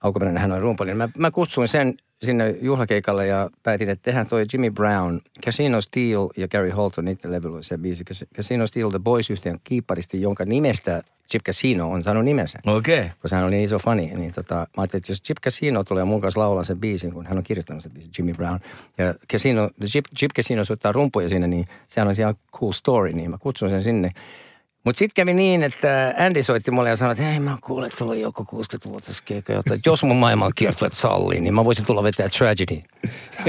alkuperäinen 0.00 0.42
hän 0.42 0.52
on 0.52 0.62
rumpali. 0.62 0.94
Mä, 0.94 1.08
mä 1.18 1.30
kutsuin 1.30 1.68
sen 1.68 1.94
sinne 2.22 2.56
juhlakeikalle 2.60 3.26
ja 3.26 3.50
päätin, 3.62 3.88
että 3.88 4.02
tehdään 4.02 4.26
toi 4.26 4.46
Jimmy 4.52 4.70
Brown, 4.70 5.20
Casino 5.44 5.80
Steel 5.80 6.28
ja 6.36 6.48
Gary 6.48 6.70
Holt 6.70 6.98
on 6.98 7.04
niiden 7.04 7.32
levyllä 7.32 7.62
se 7.62 7.78
biisi. 7.78 8.04
Cas- 8.10 8.26
Casino 8.36 8.66
Steel 8.66 8.90
The 8.90 8.98
Boys 8.98 9.30
yhteen 9.30 9.56
kiipparisti, 9.64 10.20
jonka 10.20 10.44
nimestä 10.44 11.02
Chip 11.30 11.42
Casino 11.42 11.90
on 11.90 12.02
saanut 12.02 12.24
nimensä. 12.24 12.58
Okei. 12.66 12.98
Okay. 12.98 13.10
Koska 13.22 13.36
hän 13.36 13.44
oli 13.44 13.54
niin 13.54 13.64
iso 13.64 13.78
fani, 13.78 14.12
niin 14.14 14.32
tota, 14.32 14.54
mä 14.54 14.64
ajattelin, 14.76 15.00
että 15.00 15.12
jos 15.12 15.22
Chip 15.22 15.38
Casino 15.44 15.84
tulee 15.84 16.04
mun 16.04 16.20
kanssa 16.20 16.40
laulaa 16.40 16.64
sen 16.64 16.78
biisin, 16.78 17.12
kun 17.12 17.26
hän 17.26 17.38
on 17.38 17.44
kirjoittanut 17.44 17.82
sen 17.82 17.92
biisin, 17.92 18.12
Jimmy 18.18 18.34
Brown. 18.34 18.58
Ja 18.98 19.14
Casino, 19.32 19.70
Chip, 19.84 20.04
Chip 20.18 20.30
Casino 20.36 20.64
soittaa 20.64 20.92
rumpuja 20.92 21.28
siinä, 21.28 21.46
niin 21.46 21.66
sehän 21.86 22.08
on 22.08 22.14
ihan 22.18 22.34
cool 22.52 22.72
story, 22.72 23.12
niin 23.12 23.30
mä 23.30 23.38
kutsun 23.38 23.70
sen 23.70 23.82
sinne. 23.82 24.10
Mutta 24.86 24.98
sitten 24.98 25.14
kävi 25.14 25.34
niin, 25.34 25.62
että 25.62 26.14
Andy 26.18 26.42
soitti 26.42 26.70
mulle 26.70 26.88
ja 26.88 26.96
sanoi, 26.96 27.12
että 27.12 27.24
hei 27.24 27.40
mä 27.40 27.56
kuulen, 27.60 27.86
että 27.86 27.98
sulla 27.98 28.12
on 28.12 28.20
joku 28.20 28.42
60-vuotias 28.42 29.22
keikka, 29.22 29.52
että 29.52 29.78
jos 29.86 30.02
mun 30.02 30.16
maailman 30.16 30.52
kiertueet 30.54 30.92
sallii, 30.92 31.40
niin 31.40 31.54
mä 31.54 31.64
voisin 31.64 31.84
tulla 31.84 32.02
vetää 32.02 32.28
Tragedy. 32.28 32.82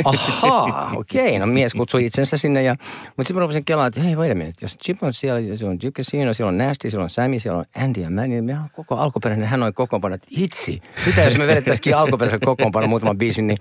Ahaa, 0.03 0.91
okei, 0.95 1.27
okay. 1.27 1.39
no 1.39 1.45
mies 1.45 1.73
kutsui 1.73 2.05
itsensä 2.05 2.37
sinne 2.37 2.63
ja, 2.63 2.75
mutta 3.07 3.23
sitten 3.23 3.35
mä 3.35 3.41
rupesin 3.41 3.65
kelaamaan, 3.65 3.87
että 3.87 4.01
hei 4.01 4.15
wait 4.15 4.31
a 4.31 4.35
minute, 4.35 4.57
jos 4.61 4.77
Chip 4.77 5.03
on 5.03 5.13
siellä, 5.13 5.55
siellä 5.55 5.71
on 5.71 5.77
Jim 5.83 5.93
Casino, 5.93 6.33
siellä 6.33 6.49
on 6.49 6.57
Nasty, 6.57 6.89
siellä 6.89 7.03
on 7.03 7.09
Sammy, 7.09 7.39
siellä 7.39 7.59
on 7.59 7.65
Andy 7.83 8.01
ja 8.01 8.09
mä, 8.09 8.27
niin 8.27 8.45
mä 8.45 8.69
koko 8.75 8.95
alkuperäinen, 8.95 9.47
hän 9.47 9.63
on 9.63 9.73
kokoonpano, 9.73 10.17
hitsi, 10.37 10.81
mitä 11.05 11.23
jos 11.23 11.37
me 11.37 11.47
vedettäisikin 11.47 11.97
alkuperäisen 11.97 12.39
kokoonpano 12.39 12.87
muutaman 12.87 13.17
biisin, 13.17 13.47
niin 13.47 13.57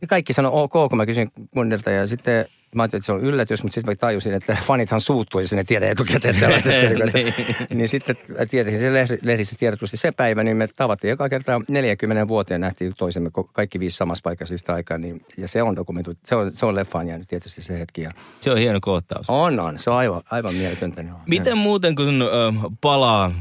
ja 0.00 0.06
kaikki 0.06 0.32
sanoi 0.32 0.50
ok, 0.54 0.72
kun 0.72 0.96
mä 0.96 1.06
kysyin 1.06 1.28
kunnilta 1.50 1.90
ja 1.90 2.06
sitten 2.06 2.46
mä 2.74 2.82
ajattelin, 2.82 3.00
että 3.00 3.06
se 3.06 3.12
on 3.12 3.20
yllätys, 3.20 3.62
mutta 3.62 3.74
sitten 3.74 3.92
mä 3.92 3.96
tajusin, 3.96 4.34
että 4.34 4.56
fanithan 4.62 5.00
suuttuu, 5.00 5.40
jos 5.40 5.52
ne 5.52 5.64
tiedä 5.64 5.90
etukäteen 5.90 6.36
tällaista. 6.40 6.68
niin. 7.14 7.34
niin 7.74 7.88
sitten 7.88 8.16
tietenkin 8.50 8.80
se 8.80 9.18
lehdistötiedotusti 9.22 9.96
se 9.96 10.12
päivä, 10.12 10.44
niin 10.44 10.56
me 10.56 10.68
tavattiin 10.76 11.08
joka 11.08 11.28
kerta 11.28 11.60
40 11.68 12.28
vuoteen 12.28 12.60
nähtiin 12.60 12.92
toisemme 12.98 13.30
kaikki 13.52 13.80
viisi 13.80 13.96
samassa 13.96 14.22
paikassa 14.22 14.54
yhtä 14.54 14.74
aikaa. 14.74 14.98
Niin, 14.98 15.24
ja 15.36 15.48
se 15.48 15.62
on 15.62 15.76
dokumentu, 15.76 16.14
se 16.24 16.34
on, 16.34 16.52
se 16.52 16.66
on 16.66 16.74
leffaan 16.74 17.08
jäänyt 17.08 17.28
tietysti 17.28 17.62
se 17.62 17.78
hetki. 17.78 18.02
Ja 18.02 18.10
se 18.40 18.50
on 18.50 18.58
hieno 18.58 18.78
kohtaus. 18.82 19.30
On, 19.30 19.60
on. 19.60 19.78
Se 19.78 19.90
on 19.90 19.96
aivan, 19.96 20.22
aivan 20.30 20.54
mieletöntä. 20.54 21.04
Miten 21.26 21.58
muuten, 21.58 21.94
kun 21.94 22.22
äh, 22.22 22.70
palaa 22.80 23.32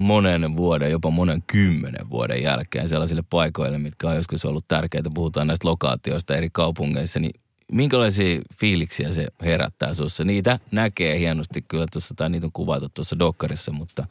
monen 0.00 0.56
vuoden, 0.56 0.90
jopa 0.90 1.10
monen 1.10 1.42
kymmenen 1.46 2.10
vuoden 2.10 2.42
jälkeen 2.42 2.88
sellaisille 2.88 3.22
paikoille, 3.30 3.78
mitkä 3.78 4.08
on 4.08 4.16
joskus 4.16 4.44
ollut 4.44 4.68
tärkeitä. 4.68 5.10
Puhutaan 5.14 5.46
näistä 5.46 5.68
lokaatioista 5.68 6.36
eri 6.36 6.50
kaupungeissa, 6.52 7.20
niin 7.20 7.40
minkälaisia 7.72 8.40
fiiliksiä 8.54 9.12
se 9.12 9.26
herättää 9.42 9.94
sinussa? 9.94 10.24
Niitä 10.24 10.58
näkee 10.70 11.18
hienosti 11.18 11.64
kyllä 11.68 11.86
tuossa, 11.92 12.14
tai 12.14 12.30
niitä 12.30 12.46
on 12.46 12.52
kuvattu 12.52 12.88
tuossa 12.88 13.18
dokkarissa, 13.18 13.72
mutta 13.72 14.06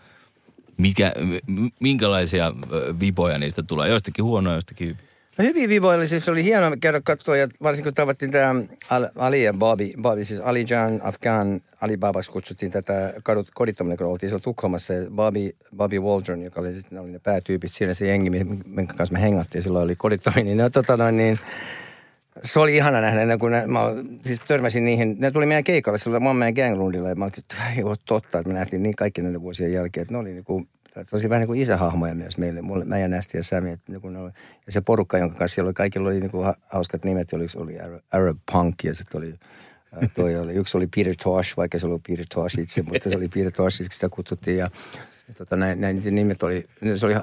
mikä, 0.77 1.13
minkälaisia 1.79 2.53
viboja 2.99 3.37
niistä 3.37 3.63
tulee? 3.63 3.89
Joistakin 3.89 4.25
huonoja, 4.25 4.55
joistakin 4.55 4.87
hyviä. 4.87 5.12
No 5.37 5.43
hyvin 5.43 5.69
vivoilla, 5.69 6.05
siis 6.05 6.29
oli 6.29 6.43
hieno 6.43 6.71
käydä 6.81 7.01
katsoa, 7.03 7.37
ja 7.37 7.47
varsinkin 7.63 7.83
kun 7.83 7.93
tavattiin 7.93 8.31
tämä 8.31 8.55
Ali 9.15 9.43
ja 9.43 9.53
Bobby, 9.53 9.91
Bobby 10.01 10.25
siis 10.25 10.39
Ali 10.39 10.65
Jan 10.69 10.99
Afghan, 11.03 11.61
Ali 11.81 11.97
Babaksi 11.97 12.31
kutsuttiin 12.31 12.71
tätä 12.71 13.13
kadut, 13.23 13.47
kodittominen, 13.53 13.97
kun 13.97 14.07
oltiin 14.07 14.29
siellä 14.29 14.43
Tukholmassa, 14.43 14.93
Bobby, 15.15 15.55
Bobby 15.77 15.99
Waldron, 15.99 16.41
joka 16.41 16.61
oli 16.61 16.73
sitten 16.75 16.99
oli 16.99 17.11
ne 17.11 17.19
päätyypit, 17.19 17.71
siinä 17.71 17.93
se 17.93 18.07
jengi, 18.07 18.29
minkä 18.65 18.93
kanssa 18.93 19.13
me 19.13 19.21
hengattiin, 19.21 19.61
silloin 19.61 19.85
oli 19.85 19.95
kodittominen, 19.95 20.45
niin, 20.45 20.57
no, 20.57 20.69
tota 20.69 20.97
noin, 20.97 21.17
niin 21.17 21.39
se 22.43 22.59
oli 22.59 22.75
ihana 22.75 23.01
nähdä, 23.01 23.37
kun 23.37 23.51
ne, 23.51 23.67
mä 23.67 23.79
siis 24.25 24.41
törmäsin 24.47 24.85
niihin, 24.85 25.15
ne 25.19 25.31
tuli 25.31 25.45
meidän 25.45 25.63
keikalle 25.63 25.97
silloin 25.97 26.27
One 26.27 26.39
Man 26.39 26.53
Gang 26.53 26.77
Rundilla, 26.77 27.09
ja 27.09 27.15
mä 27.15 27.25
olin, 27.25 27.33
että 27.37 27.55
ei 27.77 27.83
ole 27.83 27.95
totta, 28.05 28.39
että 28.39 28.49
me 28.49 28.59
nähtiin 28.59 28.83
niin 28.83 28.95
kaikki 28.95 29.21
näiden 29.21 29.41
vuosien 29.41 29.73
jälkeen, 29.73 30.01
että 30.01 30.13
ne 30.13 30.17
oli 30.17 30.33
niin 30.33 30.43
kuin 30.43 30.67
tosi 31.09 31.29
vähän 31.29 31.39
niin 31.39 31.47
kuin 31.47 31.61
isähahmoja 31.61 32.15
myös 32.15 32.37
meille. 32.37 32.61
Mulle, 32.61 32.85
mä 32.85 32.99
ja 32.99 33.07
Nästi 33.07 33.37
ja 33.37 33.43
Sami. 33.43 33.71
Että 33.71 33.91
niin 33.91 34.01
kuin 34.01 34.15
ja 34.65 34.71
se 34.71 34.81
porukka, 34.81 35.17
jonka 35.17 35.35
kanssa 35.35 35.55
siellä 35.55 35.67
oli, 35.67 35.73
kaikilla 35.73 36.09
oli 36.09 36.19
niin 36.19 36.31
kuin 36.31 36.53
hauskat 36.67 37.05
nimet. 37.05 37.33
Oli, 37.33 37.45
oli 37.55 37.77
Arab 38.11 38.37
Punk 38.51 38.83
ja 38.83 38.93
sitten 38.93 39.21
oli, 39.21 39.33
toi 40.15 40.37
oli, 40.37 40.53
yksi 40.53 40.77
oli 40.77 40.87
Peter 40.95 41.15
Tosh, 41.23 41.57
vaikka 41.57 41.79
se 41.79 41.87
oli 41.87 41.99
Peter 42.07 42.25
Tosh 42.33 42.59
itse, 42.59 42.81
mutta 42.81 43.09
se 43.09 43.17
oli 43.17 43.27
Peter 43.27 43.51
Tosh, 43.51 43.77
siksi 43.77 43.95
sitä 43.95 44.09
kutsuttiin. 44.09 44.57
Ja, 44.57 44.67
ja 45.27 45.33
tota, 45.33 45.55
näin, 45.55 45.81
näin 45.81 46.01
nimet 46.11 46.43
oli, 46.43 46.65
se 46.95 47.05
oli 47.05 47.15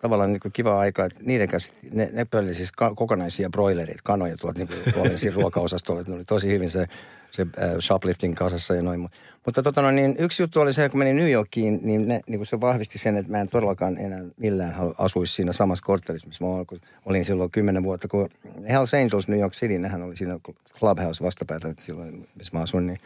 tavallaan 0.00 0.32
niin 0.32 0.52
kiva 0.52 0.78
aika, 0.78 1.04
että 1.04 1.20
niiden 1.22 1.48
kanssa, 1.48 1.72
ne, 1.92 2.10
ne 2.12 2.24
pölli 2.24 2.54
siis 2.54 2.72
kokonaisia 2.72 3.50
broilerit, 3.50 4.02
kanoja 4.02 4.36
tuolta 4.36 4.58
niin 4.58 4.68
kuin, 4.68 5.34
ruokaosastolla, 5.34 6.00
että 6.00 6.12
ne 6.12 6.16
oli 6.16 6.24
tosi 6.24 6.48
hyvin 6.48 6.70
se 6.70 6.86
se 7.34 7.42
äh, 7.42 7.78
shoplifting 7.80 8.34
kasassa 8.34 8.74
ja 8.74 8.82
noin. 8.82 9.08
Mutta 9.44 9.62
tota, 9.62 9.82
no, 9.82 9.90
niin 9.90 10.16
yksi 10.18 10.42
juttu 10.42 10.60
oli 10.60 10.72
se, 10.72 10.88
kun 10.88 10.98
menin 10.98 11.16
New 11.16 11.30
Yorkiin, 11.30 11.80
niin, 11.82 12.08
ne, 12.08 12.20
niin 12.28 12.38
kuin 12.38 12.46
se 12.46 12.60
vahvisti 12.60 12.98
sen, 12.98 13.16
että 13.16 13.32
mä 13.32 13.40
en 13.40 13.48
todellakaan 13.48 13.98
enää 13.98 14.24
millään 14.36 14.74
asuisi 14.98 15.34
siinä 15.34 15.52
samassa 15.52 15.84
korttelissa, 15.84 16.28
missä 16.28 16.44
mä 16.44 16.50
olin 17.04 17.24
silloin 17.24 17.50
kymmenen 17.50 17.84
vuotta. 17.84 18.08
Kun 18.08 18.28
Hells 18.68 18.94
Angels 18.94 19.28
New 19.28 19.40
York 19.40 19.52
City, 19.52 19.78
nehän 19.78 20.02
oli 20.02 20.16
siinä 20.16 20.38
Clubhouse 20.78 21.24
vastapäätä 21.24 21.74
silloin, 21.80 22.28
missä 22.34 22.56
mä 22.56 22.62
asuin, 22.62 22.86
niin 22.86 22.98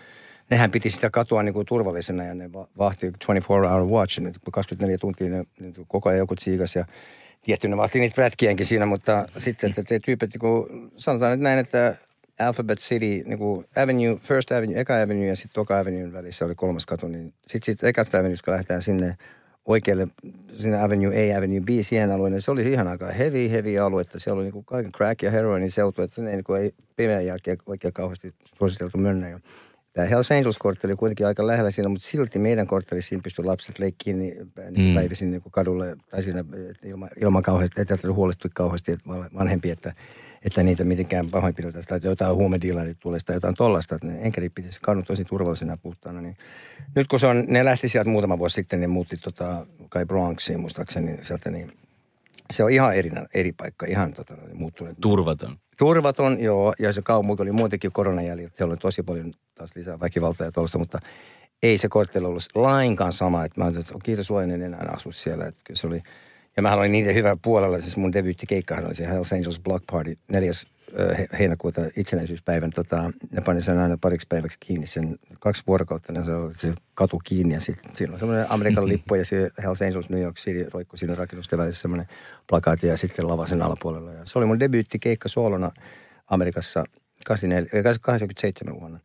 nehän 0.50 0.70
piti 0.70 0.90
sitä 0.90 1.10
katua 1.10 1.42
niin 1.42 1.54
kuin 1.54 1.66
turvallisena 1.66 2.24
ja 2.24 2.34
ne 2.34 2.50
vahti 2.78 3.12
24 3.26 3.70
hour 3.70 3.86
watch, 3.86 4.20
niin 4.20 4.34
24 4.52 4.98
tuntia 4.98 5.28
ne, 5.28 5.44
niin 5.60 5.74
koko 5.88 6.08
ajan 6.08 6.18
joku 6.18 6.34
tsiikas 6.34 6.76
ja 6.76 6.84
tietty 7.42 7.68
ne 7.68 7.76
vahti 7.76 8.00
niitä 8.00 8.14
prätkienkin 8.14 8.66
siinä, 8.66 8.86
mutta 8.86 9.26
sitten 9.38 9.70
että 9.70 9.82
te 9.82 9.98
tyypit, 9.98 10.30
niin 10.34 10.90
sanotaan 10.96 11.32
nyt 11.32 11.40
näin, 11.40 11.58
että 11.58 11.96
Alphabet 12.38 12.78
City, 12.78 13.22
niin 13.26 13.38
kuin 13.38 13.64
Avenue, 13.76 14.16
First 14.16 14.52
Avenue, 14.52 14.80
Eka 14.80 15.02
Avenue 15.02 15.26
ja 15.26 15.36
sitten 15.36 15.54
Toka 15.54 15.78
Avenue 15.78 16.12
välissä 16.12 16.44
oli 16.44 16.54
kolmas 16.54 16.86
katu, 16.86 17.08
niin 17.08 17.34
sitten 17.46 17.74
sit 17.74 17.84
Ekasta 17.84 18.18
Avenue, 18.18 18.36
kun 18.44 18.52
lähdetään 18.52 18.82
sinne 18.82 19.16
oikealle, 19.64 20.08
sinne 20.58 20.82
Avenue 20.82 21.32
A, 21.32 21.38
Avenue 21.38 21.60
B, 21.60 21.68
siihen 21.80 22.10
alueelle, 22.10 22.40
se 22.40 22.50
oli 22.50 22.72
ihan 22.72 22.88
aika 22.88 23.06
heavy, 23.06 23.50
heavy 23.50 23.78
alue, 23.78 24.00
että 24.00 24.18
siellä 24.18 24.38
oli 24.38 24.44
niin 24.44 24.52
kuin 24.52 24.64
kaiken 24.64 24.92
crack 24.92 25.22
ja 25.22 25.30
heroinin 25.30 25.70
seutu, 25.70 26.02
että 26.02 26.14
sinne 26.14 26.30
niin 26.30 26.44
kuin 26.44 26.62
ei 26.62 26.74
pimeän 26.96 27.26
jälkeen 27.26 27.58
oikein 27.66 27.94
kauheasti 27.94 28.34
suositeltu 28.58 28.98
mennä. 28.98 29.40
Tämä 29.98 30.08
Hells 30.08 30.32
Angels-kortteli 30.32 30.90
oli 30.92 30.96
kuitenkin 30.96 31.26
aika 31.26 31.46
lähellä 31.46 31.70
siinä, 31.70 31.88
mutta 31.88 32.08
silti 32.08 32.38
meidän 32.38 32.66
korttelissa 32.66 33.08
siinä 33.08 33.22
pystyi 33.22 33.44
lapset 33.44 33.78
leikkiin 33.78 34.18
niin, 34.18 34.36
niin 34.70 34.88
mm. 34.88 34.94
päivisin 34.94 35.30
niin 35.30 35.42
kadulle 35.50 35.96
tai 36.10 36.22
siinä 36.22 36.44
ilman, 36.84 37.08
ilman 37.20 37.42
kauheasti, 37.42 37.80
että 37.80 37.96
huolehtui 38.12 38.50
kauheasti 38.54 38.92
että 38.92 39.08
vanhempi, 39.34 39.70
että 39.70 39.92
että 40.44 40.62
niitä 40.62 40.84
mitenkään 40.84 41.30
pahoinpideltäisiin 41.30 41.88
tai 41.88 42.10
jotain 42.10 42.34
huumediilarit 42.34 43.00
tulee 43.00 43.20
tai 43.26 43.36
jotain 43.36 43.54
tollasta. 43.54 43.94
Että 43.94 44.06
ne 44.06 44.18
enkelit 44.20 44.54
pitäisi 44.54 44.80
kadun 44.82 45.04
tosi 45.04 45.24
turvallisena 45.24 45.76
puhtaana. 45.76 46.20
Niin 46.20 46.36
nyt 46.94 47.06
kun 47.08 47.20
se 47.20 47.26
on, 47.26 47.44
ne 47.48 47.64
lähti 47.64 47.88
sieltä 47.88 48.10
muutama 48.10 48.38
vuosi 48.38 48.54
sitten, 48.54 48.80
niin 48.80 48.90
muutti 48.90 49.16
tota, 49.16 49.66
kai 49.88 50.06
Bronxiin 50.06 50.60
muistaakseni 50.60 51.18
sieltä, 51.22 51.50
niin 51.50 51.72
se 52.52 52.64
on 52.64 52.70
ihan 52.70 52.94
eri, 52.94 53.10
eri 53.34 53.52
paikka, 53.52 53.86
ihan 53.86 54.14
tota, 54.14 54.34
muuttunut. 54.54 54.96
Turvaton. 55.00 55.56
Turvaton, 55.78 56.40
joo. 56.40 56.74
Ja 56.78 56.92
se 56.92 57.02
kaupunki 57.02 57.42
oli 57.42 57.52
muutenkin 57.52 57.92
koronan 57.92 58.26
jäljiltä. 58.26 58.56
Siellä 58.56 58.72
oli 58.72 58.78
tosi 58.78 59.02
paljon 59.02 59.32
taas 59.54 59.76
lisää 59.76 60.00
väkivaltaa 60.00 60.46
ja 60.46 60.52
tuollaista, 60.52 60.78
mutta 60.78 60.98
ei 61.62 61.78
se 61.78 61.88
kortteli 61.88 62.26
ollut 62.26 62.42
lainkaan 62.54 63.12
sama. 63.12 63.44
Että 63.44 63.60
mä 63.60 63.64
ajattelin, 63.64 63.86
että 63.86 64.04
kiitos 64.04 64.30
luojan, 64.30 64.50
en 64.50 64.62
enää 64.62 64.92
asu 64.96 65.12
siellä. 65.12 65.46
Että 65.46 65.60
kyllä 65.64 65.78
se 65.78 65.86
oli, 65.86 66.02
ja 66.58 66.62
mä 66.62 66.74
olin 66.74 66.92
niiden 66.92 67.14
hyvä 67.14 67.36
puolella, 67.42 67.78
siis 67.78 67.96
mun 67.96 68.12
debyyttikeikkahan 68.12 68.86
oli 68.86 68.94
se 68.94 69.08
Hells 69.08 69.32
Angels 69.32 69.60
Block 69.60 69.84
Party 69.92 70.18
4. 70.28 70.52
heinäkuuta 71.38 71.80
itsenäisyyspäivän. 71.96 72.70
Tota, 72.70 73.10
ne 73.30 73.40
pani 73.40 73.62
sen 73.62 73.78
aina 73.78 73.98
pariksi 74.00 74.26
päiväksi 74.28 74.58
kiinni 74.60 74.86
sen 74.86 75.18
kaksi 75.40 75.62
vuorokautta, 75.66 76.12
niin 76.12 76.24
se, 76.24 76.32
se 76.52 76.74
katu 76.94 77.20
kiinni 77.24 77.54
ja 77.54 77.60
sitten 77.60 77.96
siinä 77.96 78.12
on 78.12 78.18
semmoinen 78.18 78.46
Amerikan 78.48 78.88
lippu 78.92 79.14
ja 79.14 79.24
se 79.24 79.50
Hells 79.62 79.82
Angels 79.82 80.10
New 80.10 80.22
York 80.22 80.36
City 80.36 80.68
roikku 80.72 80.96
siinä 80.96 81.14
rakennusten 81.14 81.58
välissä 81.58 81.82
semmoinen 81.82 82.06
plakaati 82.48 82.86
ja 82.86 82.96
sitten 82.96 83.28
lava 83.28 83.46
sen 83.46 83.62
alapuolella. 83.62 84.12
Ja 84.12 84.20
se 84.24 84.38
oli 84.38 84.46
mun 84.46 84.60
debyyttikeikka 84.60 85.28
soolona 85.28 85.70
Amerikassa 86.26 86.84
84, 87.26 87.98
87 88.00 88.80
vuonna. 88.80 89.00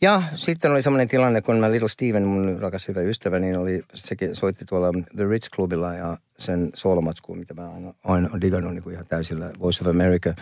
Ja 0.00 0.22
sitten 0.34 0.70
oli 0.70 0.82
semmoinen 0.82 1.08
tilanne, 1.08 1.40
kun 1.40 1.56
mä 1.56 1.72
Little 1.72 1.88
Steven, 1.88 2.22
mun 2.22 2.56
rakas 2.60 2.88
hyvä 2.88 3.00
ystävä, 3.00 3.38
niin 3.38 3.58
oli, 3.58 3.82
sekin 3.94 4.34
soitti 4.34 4.64
tuolla 4.64 4.92
The 5.16 5.24
Ritz 5.28 5.50
Clubilla 5.50 5.94
ja 5.94 6.16
sen 6.38 6.70
soolomatskuun, 6.74 7.38
mitä 7.38 7.54
mä 7.54 7.70
aina 7.70 7.94
olen 8.04 8.40
digannut 8.40 8.74
niin 8.74 8.82
kuin 8.82 8.92
ihan 8.92 9.06
täysillä, 9.08 9.50
Voice 9.60 9.80
of 9.80 9.86
America. 9.86 10.34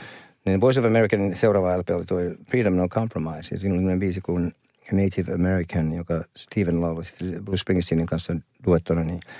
Niin 0.44 0.60
Voice 0.60 0.80
of 0.80 0.86
American 0.86 1.34
seuraava 1.34 1.78
LP 1.78 1.90
oli 1.90 2.04
tuo 2.04 2.18
Freedom 2.50 2.74
No 2.74 2.88
Compromise. 2.88 3.54
Ja 3.54 3.58
siinä 3.58 3.90
oli 3.90 3.98
biisi 3.98 4.20
kuin 4.20 4.52
Native 4.92 5.34
American, 5.34 5.92
joka 5.92 6.24
Steven 6.36 6.80
lauloi 6.80 7.04
sitten 7.04 7.44
Bruce 7.44 7.60
Springsteenin 7.60 8.06
kanssa 8.06 8.36
duettona, 8.66 9.04
niin– 9.04 9.20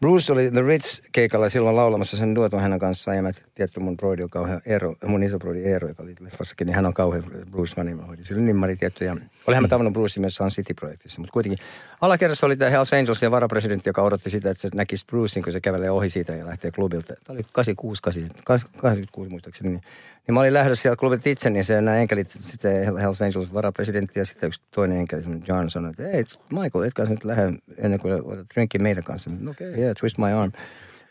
Bruce 0.00 0.32
oli 0.32 0.50
The 0.50 0.62
Ritz-keikalla 0.62 1.48
silloin 1.48 1.76
laulamassa 1.76 2.16
sen 2.16 2.34
dueton 2.34 2.60
hänen 2.60 2.78
kanssaan. 2.78 3.16
Ja 3.16 3.22
mä 3.22 3.30
tietty 3.54 3.80
mun 3.80 3.96
broidi 3.96 4.22
on 4.22 4.30
kauhean 4.30 4.60
ero, 4.66 4.94
mun 5.06 5.22
iso 5.22 5.38
broidi 5.38 5.64
Eero, 5.64 5.88
joka 5.88 6.02
oli 6.02 6.14
leffassakin, 6.20 6.66
niin 6.66 6.74
hän 6.74 6.86
on 6.86 6.94
kauhean 6.94 7.24
Bruce-fani. 7.50 7.94
Mä 7.94 8.02
hoidin 8.02 8.24
sille 8.24 8.42
nimmari 8.42 8.76
tietty. 8.76 9.04
Ja 9.04 9.16
olihan 9.48 9.64
mä 9.64 9.68
tavannut 9.68 9.92
Bruce 9.92 10.20
myös 10.20 10.34
Sun 10.34 10.48
City-projektissa. 10.48 11.20
Mutta 11.20 11.32
kuitenkin 11.32 11.66
alakerrassa 12.00 12.46
oli 12.46 12.56
tämä 12.56 12.70
Hells 12.70 12.92
Angels 12.92 13.22
ja 13.22 13.30
varapresidentti, 13.30 13.88
joka 13.88 14.02
odotti 14.02 14.30
sitä, 14.30 14.50
että 14.50 14.60
se 14.60 14.68
näkisi 14.74 15.06
Brucein, 15.06 15.44
kun 15.44 15.52
se 15.52 15.60
kävelee 15.60 15.90
ohi 15.90 16.10
siitä 16.10 16.32
ja 16.32 16.46
lähtee 16.46 16.70
klubilta. 16.70 17.14
Tämä 17.24 17.34
oli 17.34 17.44
86, 17.52 18.02
86 18.02 19.30
muistaakseni. 19.30 19.70
Niin 19.70 19.82
niin 20.28 20.34
mä 20.34 20.40
olin 20.40 20.54
lähdössä 20.54 20.82
sieltä 20.82 21.00
klubit 21.00 21.26
itse, 21.26 21.50
niin 21.50 21.64
se 21.64 21.80
nämä 21.80 21.96
enkelit, 21.96 22.30
sitten 22.30 22.96
Hells 22.96 23.22
Angels 23.22 23.54
varapresidentti 23.54 24.18
ja 24.18 24.24
sitten 24.24 24.46
yksi 24.46 24.60
toinen 24.70 24.98
enkeli, 24.98 25.22
John 25.48 25.68
sanoi, 25.68 25.90
että 25.90 26.08
ei 26.08 26.24
Michael, 26.50 26.84
etkä 26.84 27.04
nyt 27.04 27.24
lähde 27.24 27.52
ennen 27.78 28.00
kuin 28.00 28.14
otat 28.14 28.46
drinkin 28.54 28.82
meidän 28.82 29.04
kanssa. 29.04 29.30
Okei, 29.50 29.70
okay, 29.70 29.80
yeah, 29.82 29.96
twist 30.00 30.18
my 30.18 30.32
arm. 30.32 30.52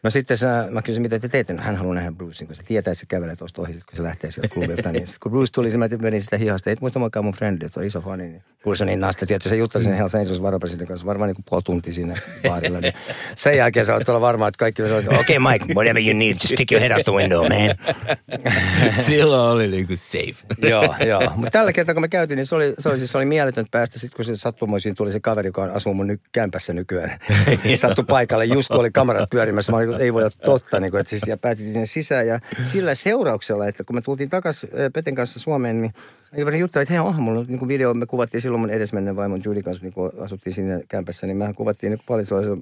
No 0.03 0.09
sitten 0.09 0.37
sä, 0.37 0.67
mä 0.69 0.81
kysyin, 0.81 1.01
mitä 1.01 1.19
te 1.19 1.29
teette? 1.29 1.53
No, 1.53 1.61
hän 1.61 1.75
haluaa 1.75 1.95
nähdä 1.95 2.11
Brucein, 2.11 2.47
kun 2.47 2.55
se 2.55 2.63
tietää, 2.63 2.91
että 2.91 2.99
se 2.99 3.05
kävelee 3.05 3.35
tuosta 3.35 3.61
ohi, 3.61 3.73
kun 3.73 3.81
se 3.93 4.03
lähtee 4.03 4.31
sieltä 4.31 4.53
klubilta. 4.53 4.91
niin 4.91 5.07
sit, 5.07 5.19
kun 5.19 5.31
Bruce 5.31 5.51
tuli, 5.51 5.71
se 5.71 5.77
mä 5.77 5.87
menin 6.01 6.21
sitä 6.21 6.37
hihasta. 6.37 6.69
Et 6.69 6.81
muista 6.81 6.99
mukaan 6.99 7.25
mun 7.25 7.33
frendi, 7.33 7.65
että 7.65 7.73
se 7.73 7.79
on 7.79 7.85
iso 7.85 8.01
fani. 8.01 8.27
Niin 8.27 8.43
Bruce 8.61 8.83
on 8.83 8.87
niin 8.87 8.99
nasta, 8.99 9.25
tiedätkö, 9.25 9.49
se 9.49 9.55
jutteli 9.55 9.83
sen 9.83 9.93
Hells 9.93 10.15
Angels 10.15 10.41
varapresidentin 10.41 10.87
kanssa 10.87 11.05
varmaan 11.05 11.29
niin 11.29 11.43
puoli 11.49 11.61
tuntia 11.63 11.93
siinä 11.93 12.15
baarilla. 12.47 12.79
Niin 12.79 12.93
sen 13.35 13.57
jälkeen 13.57 13.85
sä 13.85 13.93
oot 13.93 14.09
olla 14.09 14.21
varma, 14.21 14.47
että 14.47 14.57
kaikki 14.57 14.83
on 14.83 14.97
okei 14.97 15.37
okay, 15.37 15.39
Mike, 15.39 15.73
whatever 15.73 16.01
you 16.01 16.17
need, 16.17 16.31
just 16.31 16.53
stick 16.53 16.71
your 16.71 16.81
head 16.81 16.91
out 16.91 17.05
the 17.05 17.11
window, 17.11 17.41
man. 17.41 17.95
Silloin 19.07 19.51
oli 19.51 19.67
niinku 19.67 19.95
safe. 19.95 20.35
joo, 20.69 20.95
joo. 21.05 21.21
Mutta 21.35 21.51
tällä 21.51 21.73
kertaa, 21.73 21.95
kun 21.95 22.01
me 22.01 22.07
käytiin, 22.07 22.37
niin 22.37 22.45
se 22.45 22.55
oli, 22.55 22.73
se 22.79 22.89
oli, 22.89 22.97
siis, 22.97 23.11
se 23.11 23.17
oli 23.17 23.25
mieletöntä 23.25 23.69
päästä. 23.71 23.99
Sitten 23.99 24.15
kun 24.15 24.25
se 24.25 24.35
sattumoisin 24.35 24.95
tuli 24.95 25.11
se 25.11 25.19
kaveri, 25.19 25.47
joka 25.47 25.63
asuu 25.63 25.93
mun 25.93 26.07
ny- 26.07 26.19
kämpässä 26.31 26.73
nykyään. 26.73 27.19
Sattui 27.75 28.05
paikalle, 28.07 28.45
just 28.45 28.67
kun 28.67 28.79
oli 28.79 28.91
kamerat 28.91 29.29
pyörimässä. 29.29 29.71
Mä 29.71 29.77
olin, 29.77 29.86
ei 29.99 30.13
voi 30.13 30.21
olla 30.21 30.31
totta. 30.43 30.79
Niin 30.79 30.91
kuin, 30.91 31.01
että 31.01 31.09
siis, 31.09 31.23
ja 31.27 31.37
pääsin 31.37 31.65
sinne 31.65 31.85
sisään. 31.85 32.27
Ja 32.27 32.39
sillä 32.65 32.95
seurauksella, 32.95 33.67
että 33.67 33.83
kun 33.83 33.95
me 33.95 34.01
tultiin 34.01 34.29
takaisin 34.29 34.69
Peten 34.93 35.15
kanssa 35.15 35.39
Suomeen, 35.39 35.81
niin 35.81 35.93
Ivari 36.37 36.59
juttu, 36.59 36.79
että 36.79 36.93
hei, 36.93 36.99
onhan 36.99 37.23
mulla 37.23 37.45
niin 37.47 37.59
kuin 37.59 37.69
video, 37.69 37.93
me 37.93 38.05
kuvattiin 38.05 38.41
silloin 38.41 38.61
mun 38.61 38.69
edesmenneen 38.69 39.15
vaimon 39.15 39.41
Judy 39.45 39.61
kanssa, 39.61 39.83
niin 39.83 39.93
kun 39.93 40.11
asuttiin 40.19 40.53
siinä 40.53 40.81
kämpässä, 40.89 41.27
niin 41.27 41.37
mehän 41.37 41.55
kuvattiin 41.55 41.89
niin 41.89 41.99
paljon 42.07 42.25
sellaisia 42.25 42.55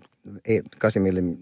8 0.79 1.03
millin 1.03 1.37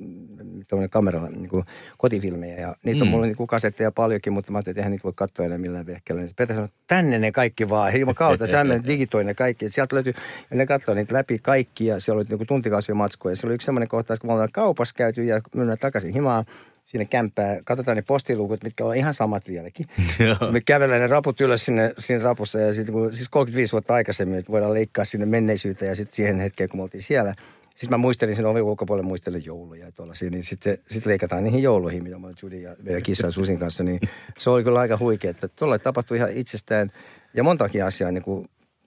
kameralla 0.89 1.29
niin 1.29 1.49
kuin 1.49 1.63
kotifilmejä. 1.97 2.61
Ja 2.61 2.75
niitä 2.83 3.03
on 3.03 3.07
mm. 3.07 3.11
mulla 3.11 3.25
niin 3.25 3.35
kuin 3.35 3.47
kasetteja 3.47 3.91
paljonkin, 3.91 4.33
mutta 4.33 4.51
mä 4.51 4.57
ajattelin, 4.57 4.73
että 4.73 4.79
eihän 4.79 4.91
niitä 4.91 5.03
voi 5.03 5.13
katsoa 5.15 5.45
enää 5.45 5.57
millään 5.57 5.85
vehkeellä. 5.85 6.21
Niin 6.21 6.35
Peter 6.35 6.55
sanoi, 6.55 6.69
tänne 6.87 7.19
ne 7.19 7.31
kaikki 7.31 7.69
vaan, 7.69 7.95
ilman 7.95 8.15
kautta, 8.15 8.47
sä 8.47 8.63
menet 8.63 8.87
digitoin 8.87 9.27
ne 9.27 9.33
kaikki. 9.33 9.69
sieltä 9.69 9.95
löytyi, 9.95 10.13
ja 10.51 10.57
ne 10.57 10.65
katsoi 10.65 10.95
niitä 10.95 11.15
läpi 11.15 11.39
kaikki, 11.39 11.85
ja 11.85 11.99
siellä 11.99 12.19
oli 12.19 12.37
niin 12.37 12.47
tuntikausia 12.47 12.95
matskoja. 12.95 13.31
Ja 13.31 13.37
se 13.37 13.47
oli 13.47 13.53
yksi 13.53 13.65
semmoinen 13.65 13.87
kohtaus, 13.87 14.19
kun 14.19 14.29
me 14.29 14.33
ollaan 14.33 14.49
kaupassa 14.51 14.95
käyty 14.97 15.23
ja 15.23 15.41
mennään 15.55 15.77
takaisin 15.77 16.13
himaan 16.13 16.45
sinne 16.85 17.05
kämppää. 17.05 17.59
Katsotaan 17.63 17.97
ne 17.97 18.01
postilukut, 18.01 18.63
mitkä 18.63 18.85
on 18.85 18.95
ihan 18.95 19.13
samat 19.13 19.47
vieläkin. 19.47 19.87
Me 20.51 20.61
kävellään 20.65 21.01
ne 21.01 21.07
raput 21.07 21.41
ylös 21.41 21.65
sinne, 21.65 21.93
sinne 21.99 22.23
rapussa 22.23 22.59
ja 22.59 22.73
sitten 22.73 22.93
kun, 22.93 23.13
siis 23.13 23.29
35 23.29 23.71
vuotta 23.71 23.93
aikaisemmin, 23.93 24.39
että 24.39 24.51
voidaan 24.51 24.73
leikkaa 24.73 25.05
sinne 25.05 25.25
menneisyyteen 25.25 25.89
ja 25.89 25.95
sitten 25.95 26.15
siihen 26.15 26.39
hetkeen, 26.39 26.69
kun 26.69 26.79
me 26.79 26.83
oltiin 26.83 27.01
siellä. 27.01 27.35
Sitten 27.75 27.89
mä 27.89 27.97
muistelin 27.97 28.35
sen 28.35 28.45
ovin 28.45 28.63
ulkopuolelle, 28.63 29.07
muistelin 29.07 29.45
jouluja 29.45 29.85
ja 29.85 29.91
tuollaisia, 29.91 30.29
niin 30.29 30.43
sitten 30.43 30.77
sit 30.87 31.05
leikataan 31.05 31.43
niihin 31.43 31.63
jouluihin, 31.63 32.03
mitä 32.03 32.19
mä 32.19 32.27
olin 32.27 32.37
Judy 32.41 32.57
ja 32.57 32.75
meidän 32.83 33.03
kissa 33.03 33.31
Susin 33.31 33.59
kanssa, 33.59 33.83
niin 33.83 33.99
se 34.37 34.49
oli 34.49 34.63
kyllä 34.63 34.79
aika 34.79 34.97
huikea, 34.99 35.31
että 35.31 35.47
tuolla 35.47 35.79
tapahtui 35.79 36.17
ihan 36.17 36.31
itsestään 36.31 36.91
ja 37.33 37.43
montakin 37.43 37.85
asiaa 37.85 38.11
niin 38.11 38.23
kuin 38.23 38.45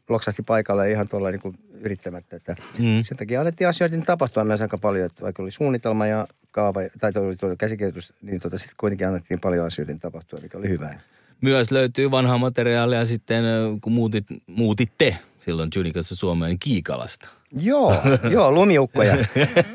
loksahti 0.08 0.42
paikalle 0.42 0.90
ihan 0.90 1.08
tuolla 1.08 1.30
niin 1.30 1.40
kuin 1.40 1.58
yrittämättä. 1.72 2.36
Että 2.36 2.56
mm. 2.78 3.02
Sen 3.02 3.16
takia 3.16 3.40
alettiin 3.40 3.68
asioita 3.68 3.96
tapahtua 4.06 4.44
myös 4.44 4.62
aika 4.62 4.78
paljon, 4.78 5.06
että 5.06 5.22
vaikka 5.22 5.42
oli 5.42 5.50
suunnitelma 5.50 6.06
ja 6.06 6.26
kaava, 6.50 6.80
tai 7.00 7.12
oli 7.16 7.36
tuo 7.36 7.56
käsikirjoitus, 7.58 8.14
niin 8.22 8.40
tota, 8.40 8.58
sitten 8.58 8.74
kuitenkin 8.80 9.06
annettiin 9.06 9.40
paljon 9.40 9.66
asioita 9.66 9.92
tapahtua, 10.00 10.38
mikä 10.42 10.58
oli 10.58 10.68
hyvä. 10.68 11.00
Myös 11.40 11.70
löytyy 11.70 12.10
vanhaa 12.10 12.38
materiaalia 12.38 13.04
sitten, 13.04 13.44
kun 13.80 13.92
muutit, 13.92 14.26
muutitte 14.46 15.16
silloin 15.44 15.70
Junikassa 15.76 16.16
Suomeen 16.16 16.50
niin 16.50 16.58
Kiikalasta. 16.58 17.28
Joo, 17.52 17.94
joo, 18.30 18.52
lumiukkoja. 18.52 19.16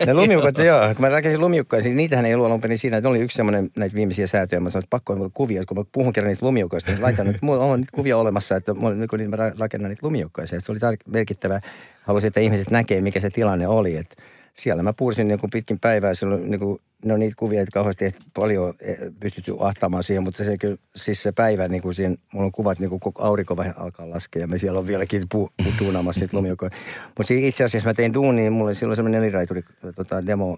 Ne 0.05 0.13
lumiukot, 0.13 0.57
joo. 0.57 0.79
Kun 0.95 1.01
mä 1.01 1.09
rakensin 1.09 1.41
lumiukkoja, 1.41 1.81
niin 1.81 1.97
niitähän 1.97 2.25
ei 2.25 2.33
ollut 2.33 2.47
alun 2.47 2.61
perin 2.61 2.77
siinä. 2.77 2.97
Että 2.97 3.09
oli 3.09 3.19
yksi 3.19 3.35
semmoinen 3.35 3.69
näitä 3.75 3.95
viimeisiä 3.95 4.27
säätöjä. 4.27 4.59
Mä 4.59 4.69
sanoin, 4.69 4.83
että 4.83 4.89
pakko 4.89 5.13
on 5.13 5.31
kuvia. 5.33 5.63
Kun 5.67 5.77
mä 5.77 5.83
puhun 5.91 6.13
kerran 6.13 6.27
niistä 6.27 6.45
lumiukoista, 6.45 6.91
niin 6.91 7.01
laitan 7.01 7.27
nyt, 7.27 7.41
mulla 7.41 7.63
on 7.65 7.79
niitä 7.79 7.91
kuvia 7.95 8.17
olemassa, 8.17 8.55
että 8.55 8.73
mä, 8.73 8.89
niin 9.17 9.29
mä 9.29 9.37
rakennan 9.59 9.89
niitä 9.89 10.07
lumiukkoja. 10.07 10.47
Se 10.47 10.57
oli 10.69 10.79
merkittävä. 11.07 11.61
Halusin, 12.01 12.27
että 12.27 12.39
ihmiset 12.39 12.71
näkee, 12.71 13.01
mikä 13.01 13.19
se 13.19 13.29
tilanne 13.29 13.67
oli. 13.67 13.97
Että 13.97 14.15
siellä 14.53 14.83
mä 14.83 14.93
puursin 14.93 15.27
niin 15.27 15.39
kuin 15.39 15.49
pitkin 15.49 15.79
päivää. 15.79 16.13
Silloin 16.13 16.51
niin 16.51 16.59
kuin, 16.59 16.79
no 17.05 17.17
niitä 17.17 17.35
kuvia, 17.37 17.61
että 17.61 17.73
kauheasti 17.73 18.05
ei 18.05 18.11
paljon 18.33 18.73
eh, 18.79 18.97
pystytty 19.19 19.55
ahtaamaan 19.59 20.03
siihen, 20.03 20.23
mutta 20.23 20.43
se 20.43 20.57
kyllä, 20.57 20.77
siis 20.95 21.23
se 21.23 21.31
päivä, 21.31 21.67
niin 21.67 21.81
kuin 21.81 21.93
siinä, 21.93 22.15
mulla 22.33 22.45
on 22.45 22.51
kuvat, 22.51 22.79
niin 22.79 22.89
kuin 22.89 22.99
koko 22.99 23.23
aurinko 23.23 23.57
vähän 23.57 23.73
alkaa 23.77 24.09
laskea 24.09 24.41
ja 24.41 24.47
me 24.47 24.57
siellä 24.57 24.79
on 24.79 24.87
vieläkin 24.87 25.23
pu, 25.31 25.49
pu 25.63 25.69
tuunaamassa 25.77 26.21
niitä 26.21 26.37
lumijokoja. 26.37 26.71
Mutta 27.17 27.33
itse 27.33 27.63
asiassa 27.63 27.89
mä 27.89 27.93
tein 27.93 28.13
duunia, 28.13 28.51
mulla 28.51 28.65
oli 28.65 28.75
silloin 28.75 28.95
semmoinen 28.95 29.21
neliraituri 29.21 29.63
tota, 29.95 30.25
demo 30.25 30.57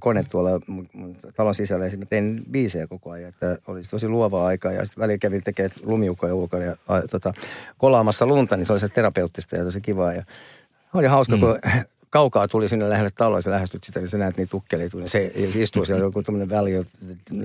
kone 0.00 0.24
tuolla 0.30 0.60
mun, 0.66 0.88
mun 0.92 1.16
talon 1.36 1.54
sisällä 1.54 1.86
ja 1.86 1.98
mä 1.98 2.04
tein 2.04 2.42
biisejä 2.50 2.86
koko 2.86 3.10
ajan, 3.10 3.28
että 3.28 3.58
oli 3.66 3.82
tosi 3.82 4.08
luovaa 4.08 4.46
aikaa 4.46 4.72
ja 4.72 4.84
sitten 4.84 5.02
välillä 5.02 5.18
kävin 5.18 5.42
tekemään 5.44 5.70
lumiukkoja 5.82 6.34
ulkona 6.34 6.64
ja 6.64 6.76
a, 6.88 7.02
tota, 7.10 7.32
kolaamassa 7.78 8.26
lunta, 8.26 8.56
niin 8.56 8.66
se 8.66 8.72
oli 8.72 8.80
se 8.80 8.88
terapeuttista 8.88 9.56
ja 9.56 9.64
tosi 9.64 9.80
kivaa 9.80 10.12
ja 10.12 10.24
oli 10.94 11.06
hauska, 11.06 11.36
mm. 11.36 11.40
kun 11.40 11.58
kaukaa 12.14 12.48
tuli 12.48 12.68
sinne 12.68 12.90
lähelle 12.90 13.10
taloa, 13.16 13.40
sä 13.40 13.50
lähestyt 13.50 13.82
sitä, 13.84 14.00
niin 14.00 14.08
sä 14.08 14.18
näet 14.18 14.36
niitä 14.36 14.50
tukkeleita. 14.50 14.98
Se, 15.06 15.32
se 15.52 15.62
istuu 15.62 15.84
siellä 15.84 16.04
joku 16.04 16.22
tämmöinen 16.22 16.50
Valley 16.50 16.78
of, 16.78 16.86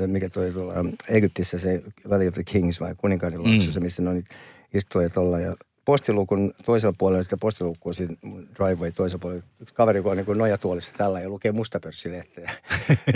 mikä 0.08 0.30
toi 0.30 0.52
tuolla 0.52 0.74
Egyptissä, 1.10 1.60
se 1.60 1.84
Valley 2.10 2.28
of 2.28 2.34
the 2.34 2.44
Kings 2.44 2.80
vai 2.80 2.96
kuninkaiden 2.98 3.40
mm. 3.40 3.84
missä 3.84 4.02
ne 4.02 4.10
on 4.10 4.16
niitä 4.16 4.36
istuja 4.74 5.10
tuolla. 5.10 5.40
Ja 5.40 5.56
postilukun 5.86 6.54
toisella 6.66 6.96
puolella, 6.98 7.24
sitä 7.24 7.38
postilukua 7.42 7.94
siinä 7.94 8.16
driveway 8.56 8.92
toisella 8.92 9.20
puolella, 9.22 9.44
yksi 9.62 9.76
kaveri, 9.76 10.00
joka 10.00 10.10
on 10.10 10.18
niin 10.18 10.38
nojatuolissa 10.38 10.94
tällä 10.98 11.22
ja 11.22 11.30
lukee 11.30 11.52
mustapörssilehteä. 11.52 12.52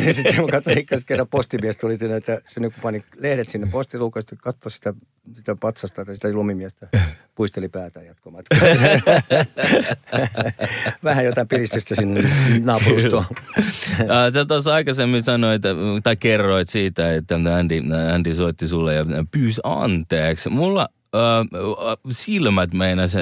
ja 0.07 0.13
sitten 0.13 0.35
kun 0.35 0.49
katsoin 0.49 0.77
ikkaisesti 0.77 1.07
kerran 1.07 1.27
postimies 1.27 1.77
tuli 1.77 1.97
sinne, 1.97 2.15
että 2.15 2.41
se 2.45 2.59
niin 2.59 2.73
pani 2.81 3.03
lehdet 3.17 3.47
sinne 3.47 3.67
postilukuun, 3.71 4.21
sitten 4.21 4.37
katsoi 4.37 4.71
sitä, 4.71 4.93
sitä 5.33 5.55
patsasta 5.55 6.05
tai 6.05 6.15
sitä 6.15 6.33
lumimiestä, 6.33 6.87
puisteli 7.35 7.69
päätään 7.69 8.05
jatkomatkaa. 8.05 8.59
Vähän 11.03 11.25
jotain 11.25 11.47
piristystä 11.47 11.95
sinne 11.95 12.29
naapurustoon. 12.63 13.25
Sä 14.33 14.45
tuossa 14.47 14.73
aikaisemmin 14.73 15.23
sanoit, 15.23 15.61
tai 16.03 16.15
kerroit 16.15 16.69
siitä, 16.69 17.15
että 17.15 17.35
Andy, 17.35 17.81
Andy 18.13 18.35
soitti 18.35 18.67
sulle 18.67 18.95
ja 18.95 19.05
pyysi 19.31 19.61
anteeksi. 19.63 20.49
Mulla 20.49 20.89
silmät 22.11 22.73
meinas, 22.73 23.13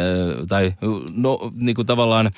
tai 0.47 0.73
no, 1.15 1.51
niin 1.55 1.75
kuin 1.75 1.87
tavallaan 1.87 2.31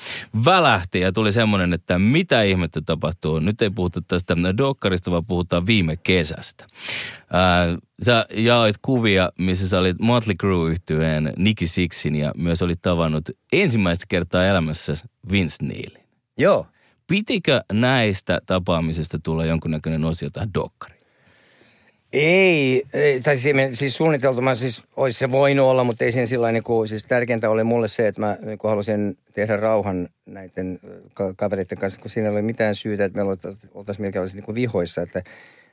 välähti 0.44 1.00
ja 1.00 1.12
tuli 1.12 1.32
semmoinen, 1.32 1.72
että 1.72 1.98
mitä 1.98 2.42
ihmettä 2.42 2.80
tapahtuu. 2.80 3.38
Nyt 3.38 3.62
ei 3.62 3.70
puhuta 3.70 4.02
tästä 4.08 4.36
dokkarista, 4.56 5.10
vaan 5.10 5.26
puhutaan 5.26 5.66
viime 5.66 5.96
kesästä. 5.96 6.66
Sä 8.02 8.26
jaoit 8.34 8.76
kuvia, 8.82 9.30
missä 9.38 9.68
sä 9.68 9.78
olit 9.78 10.00
Motley 10.00 10.34
Crue 10.34 10.70
yhtyeen 10.70 11.32
Nicky 11.36 11.66
Sixin 11.66 12.14
ja 12.14 12.32
myös 12.36 12.62
olit 12.62 12.82
tavannut 12.82 13.24
ensimmäistä 13.52 14.04
kertaa 14.08 14.46
elämässä 14.46 14.94
Vince 15.32 15.56
Neilin. 15.62 16.04
Joo. 16.38 16.66
Pitikö 17.06 17.64
näistä 17.72 18.40
tapaamisista 18.46 19.18
tulla 19.18 19.44
jonkunnäköinen 19.44 20.04
osio 20.04 20.30
tähän 20.30 20.54
dokkariin? 20.54 20.93
Ei, 22.16 22.84
ei 22.92 23.20
tai 23.20 23.36
siis, 23.36 23.56
siis 23.72 23.96
suunniteltu, 23.96 24.40
mä 24.40 24.54
siis 24.54 24.82
olisi 24.96 25.18
se 25.18 25.30
voinut 25.30 25.66
olla, 25.66 25.84
mutta 25.84 26.04
ei 26.04 26.12
siinä 26.12 26.26
sillä 26.26 26.52
niin 26.52 26.62
kuin, 26.62 26.88
siis 26.88 27.04
tärkeintä 27.04 27.50
oli 27.50 27.64
mulle 27.64 27.88
se, 27.88 28.08
että 28.08 28.20
mä 28.20 28.36
niin 28.42 28.58
kuin 28.58 28.68
halusin 28.68 29.18
tehdä 29.32 29.56
rauhan 29.56 30.08
näiden 30.26 30.78
kavereiden 31.36 31.78
kanssa, 31.78 32.00
kun 32.00 32.10
siinä 32.10 32.28
ei 32.28 32.32
ole 32.32 32.42
mitään 32.42 32.74
syytä, 32.74 33.04
että 33.04 33.18
meillä 33.18 33.36
oltaisiin 33.74 34.04
melkein 34.04 34.28
niin 34.34 34.44
kuin 34.44 34.54
vihoissa, 34.54 35.02
että 35.02 35.22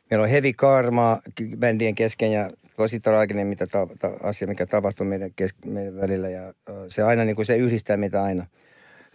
meillä 0.09 0.23
on 0.23 0.29
heavy 0.29 0.53
karma 0.53 1.19
bändien 1.57 1.95
kesken 1.95 2.31
ja 2.31 2.49
tosi 2.77 2.99
traaginen 2.99 3.47
mitä 3.47 3.67
ta, 3.67 3.87
ta, 3.99 4.11
asia, 4.23 4.47
mikä 4.47 4.65
tapahtui 4.65 5.07
meidän, 5.07 5.31
kes, 5.35 5.55
meidän 5.65 5.97
välillä 5.97 6.29
ja 6.29 6.53
se 6.87 7.03
aina 7.03 7.25
niin 7.25 7.35
kuin 7.35 7.45
se 7.45 7.55
yhdistää 7.55 7.97
mitä 7.97 8.23
aina– 8.23 8.45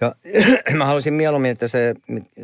ja 0.01 0.15
mä 0.79 0.85
haluaisin 0.85 1.15
mieluummin, 1.15 1.51
että 1.51 1.69
se, 1.69 1.95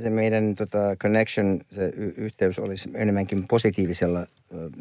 se 0.02 0.10
meidän 0.10 0.56
tota, 0.56 0.96
connection, 0.96 1.60
se 1.70 1.92
y- 1.96 2.14
yhteys 2.16 2.58
olisi 2.58 2.90
enemmänkin 2.94 3.48
positiivisella 3.48 4.26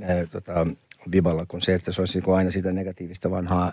ää, 0.01 0.25
tota, 0.31 0.67
viballa 1.11 1.45
kuin 1.45 1.61
se, 1.61 1.73
että 1.73 1.91
se 1.91 2.01
olisi 2.01 2.19
niin 2.19 2.35
aina 2.35 2.51
sitä 2.51 2.71
negatiivista 2.71 3.31
vanhaa 3.31 3.71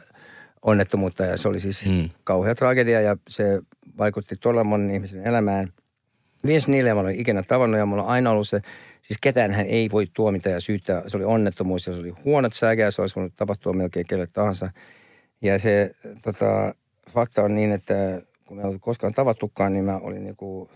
onnettomuutta. 0.62 1.24
Ja 1.24 1.37
se 1.37 1.48
oli 1.48 1.61
siis 1.61 1.87
hmm. 1.87 2.08
kauhea 2.24 2.54
tragedia 2.54 3.00
ja 3.00 3.16
se 3.28 3.61
vaikutti 3.98 4.37
todella 4.37 4.64
monen 4.64 4.90
ihmisen 4.90 5.26
elämään. 5.26 5.72
Vince 6.46 6.70
Neil 6.70 6.94
mä 6.94 7.00
olen 7.00 7.20
ikinä 7.20 7.42
tavannut 7.42 7.78
ja 7.78 7.87
mulla 7.87 8.02
on 8.02 8.08
aina 8.08 8.30
ollut 8.30 8.48
se, 8.48 8.61
siis 9.02 9.18
ketään 9.20 9.50
hän 9.50 9.66
ei 9.66 9.90
voi 9.90 10.06
tuomita 10.14 10.48
ja 10.48 10.61
syyttää. 10.61 11.02
Se 11.06 11.16
oli 11.16 11.24
onnettomuus 11.24 11.87
ja 11.87 11.92
se 11.92 12.00
oli 12.00 12.14
huonot 12.24 12.54
säkeä, 12.54 12.90
se 12.90 13.02
olisi 13.02 13.16
voinut 13.16 13.37
tapahtua 13.37 13.72
melkein 13.72 14.06
kelle 14.06 14.26
tahansa. 14.32 14.70
Ja 15.42 15.58
se 15.58 15.90
tota, 16.22 16.74
fakta 17.11 17.42
on 17.42 17.54
niin, 17.54 17.72
että 17.72 18.22
kun 18.48 18.56
me 18.56 18.62
ei 18.62 18.78
koskaan 18.80 19.14
tavattukaan, 19.14 19.72
niin 19.72 19.84
mä 19.84 19.98
olin 19.98 20.24
niinku 20.24 20.70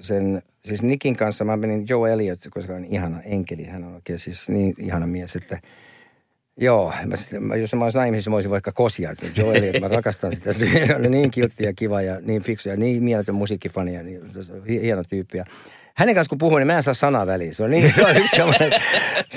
sen, 0.00 0.42
siis 0.64 0.82
Nikin 0.82 1.16
kanssa 1.16 1.44
mä 1.44 1.56
menin 1.56 1.86
Joe 1.88 2.12
Elliot, 2.12 2.38
koska 2.50 2.72
hän 2.72 2.82
on 2.82 2.88
ihana 2.88 3.22
enkeli. 3.22 3.64
Hän 3.64 3.84
on 3.84 3.94
oikein 3.94 4.18
siis 4.18 4.48
niin 4.48 4.74
ihana 4.78 5.06
mies, 5.06 5.36
että 5.36 5.58
Joo, 6.56 6.92
mä, 7.40 7.56
jos 7.56 7.74
mä 7.74 7.84
olisin 7.84 7.98
naimisissa, 7.98 8.30
mä 8.30 8.36
olisin 8.36 8.50
vaikka 8.50 8.72
kosia. 8.72 9.10
Joe 9.36 9.56
Elliot, 9.56 9.80
mä 9.80 9.88
rakastan 9.88 10.36
sitä. 10.36 10.52
Se 10.86 10.96
oli 10.96 11.08
niin 11.08 11.30
kiltti 11.30 11.64
ja 11.64 11.72
kiva 11.72 12.02
ja 12.02 12.20
niin 12.20 12.42
fiksu 12.42 12.68
ja 12.68 12.76
niin 12.76 13.04
mieletön 13.04 13.34
musiikkifani 13.34 13.94
ja 13.94 14.02
niin, 14.02 14.22
hieno 14.66 15.04
tyyppi. 15.04 15.38
Ja 15.38 15.44
hänen 15.94 16.14
kanssa 16.14 16.28
kun 16.28 16.38
puhuu, 16.38 16.58
niin 16.58 16.66
mä 16.66 16.76
en 16.76 16.82
saa 16.82 16.94
sanaa 16.94 17.26
väliin. 17.26 17.54
Se 17.54 17.62
on, 17.62 17.70
niin, 17.70 17.94
se 17.94 18.04
on 18.04 18.16
yksi, 18.16 18.36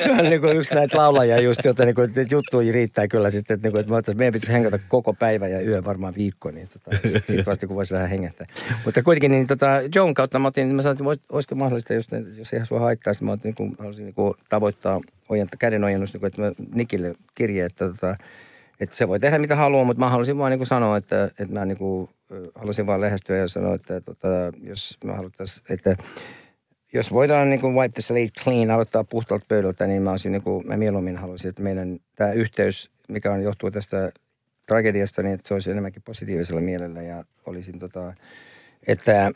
se 0.01 0.11
on 0.11 0.23
niin 0.23 0.41
kuin 0.41 0.57
yksi 0.57 0.75
näitä 0.75 0.97
laulajia 0.97 1.41
just, 1.41 1.65
jota 1.65 1.85
niin 1.85 1.95
kuin, 1.95 2.09
että 2.09 2.35
juttuja 2.35 2.73
riittää 2.73 3.07
kyllä 3.07 3.29
sitten, 3.29 3.55
että, 3.55 3.67
niin 3.67 3.71
kuin, 3.71 3.79
että 3.79 4.11
mä 4.11 4.17
meidän 4.17 4.33
pitäisi 4.33 4.53
hengata 4.53 4.79
koko 4.87 5.13
päivä 5.13 5.47
ja 5.47 5.61
yö 5.61 5.83
varmaan 5.83 6.15
viikko, 6.15 6.51
niin 6.51 6.69
tota, 6.73 6.97
sitten 7.03 7.45
vasta 7.45 7.67
kun 7.67 7.75
voisi 7.75 7.93
vähän 7.93 8.09
hengättää. 8.09 8.47
Mutta 8.85 9.03
kuitenkin 9.03 9.31
niin 9.31 9.47
tota, 9.47 9.67
Joan 9.95 10.13
kautta 10.13 10.39
mä 10.39 10.47
otin, 10.47 10.67
mä 10.67 10.81
sanoin, 10.81 11.13
että 11.13 11.33
olisiko 11.33 11.55
mahdollista, 11.55 11.93
just, 11.93 12.11
jos 12.37 12.53
ihan 12.53 12.67
sua 12.67 12.79
haittaisi, 12.79 13.23
mä 13.23 13.31
otin, 13.31 13.49
niin 13.49 13.55
kuin, 13.55 13.75
halusin 13.79 14.05
niin 14.05 14.15
kuin, 14.15 14.33
tavoittaa 14.49 15.01
ojenta, 15.29 15.57
käden 15.57 15.83
ojennus, 15.83 16.13
niin 16.13 16.19
kuin, 16.19 16.27
että 16.27 16.41
mä 16.41 16.51
Nikille 16.75 17.15
kirje, 17.35 17.65
että 17.65 17.89
tota, 17.89 18.15
että 18.79 18.95
se 18.95 19.07
voi 19.07 19.19
tehdä 19.19 19.39
mitä 19.39 19.55
haluaa, 19.55 19.83
mutta 19.83 19.99
mä 19.99 20.09
halusin 20.09 20.37
vaan 20.37 20.51
niin 20.51 20.59
kuin 20.59 20.67
sanoa, 20.67 20.97
että, 20.97 21.25
että 21.25 21.53
mä 21.53 21.65
niin 21.65 21.77
kuin, 21.77 22.09
halusin 22.55 22.87
vaan 22.87 23.01
lähestyä 23.01 23.37
ja 23.37 23.47
sanoa, 23.47 23.75
että, 23.75 23.95
että, 23.95 24.13
tota, 24.13 24.27
jos 24.63 24.97
mä 25.05 25.13
haluttaisiin, 25.13 25.65
että 25.69 25.95
jos 26.93 27.13
voidaan 27.13 27.49
niin 27.49 27.61
kuin 27.61 27.75
wipe 27.75 27.93
the 27.93 28.01
slate 28.01 28.43
clean, 28.43 28.71
aloittaa 28.71 29.03
puhtaalta 29.03 29.45
pöydältä, 29.49 29.87
niin 29.87 30.01
mä, 30.01 30.11
olisin, 30.11 30.31
niin 30.31 30.43
kuin, 30.43 30.67
mä 30.67 30.77
mieluummin 30.77 31.17
haluaisin, 31.17 31.49
että 31.49 31.63
meidän 31.63 31.99
tämä 32.15 32.31
yhteys, 32.31 32.91
mikä 33.09 33.31
on 33.31 33.41
johtuu 33.41 33.71
tästä 33.71 34.11
tragediasta, 34.67 35.23
niin 35.23 35.33
että 35.33 35.47
se 35.47 35.53
olisi 35.53 35.71
enemmänkin 35.71 36.01
positiivisella 36.01 36.61
mielellä 36.61 37.01
ja 37.01 37.23
olisin 37.45 37.79
tota, 37.79 38.13
että 38.87 39.31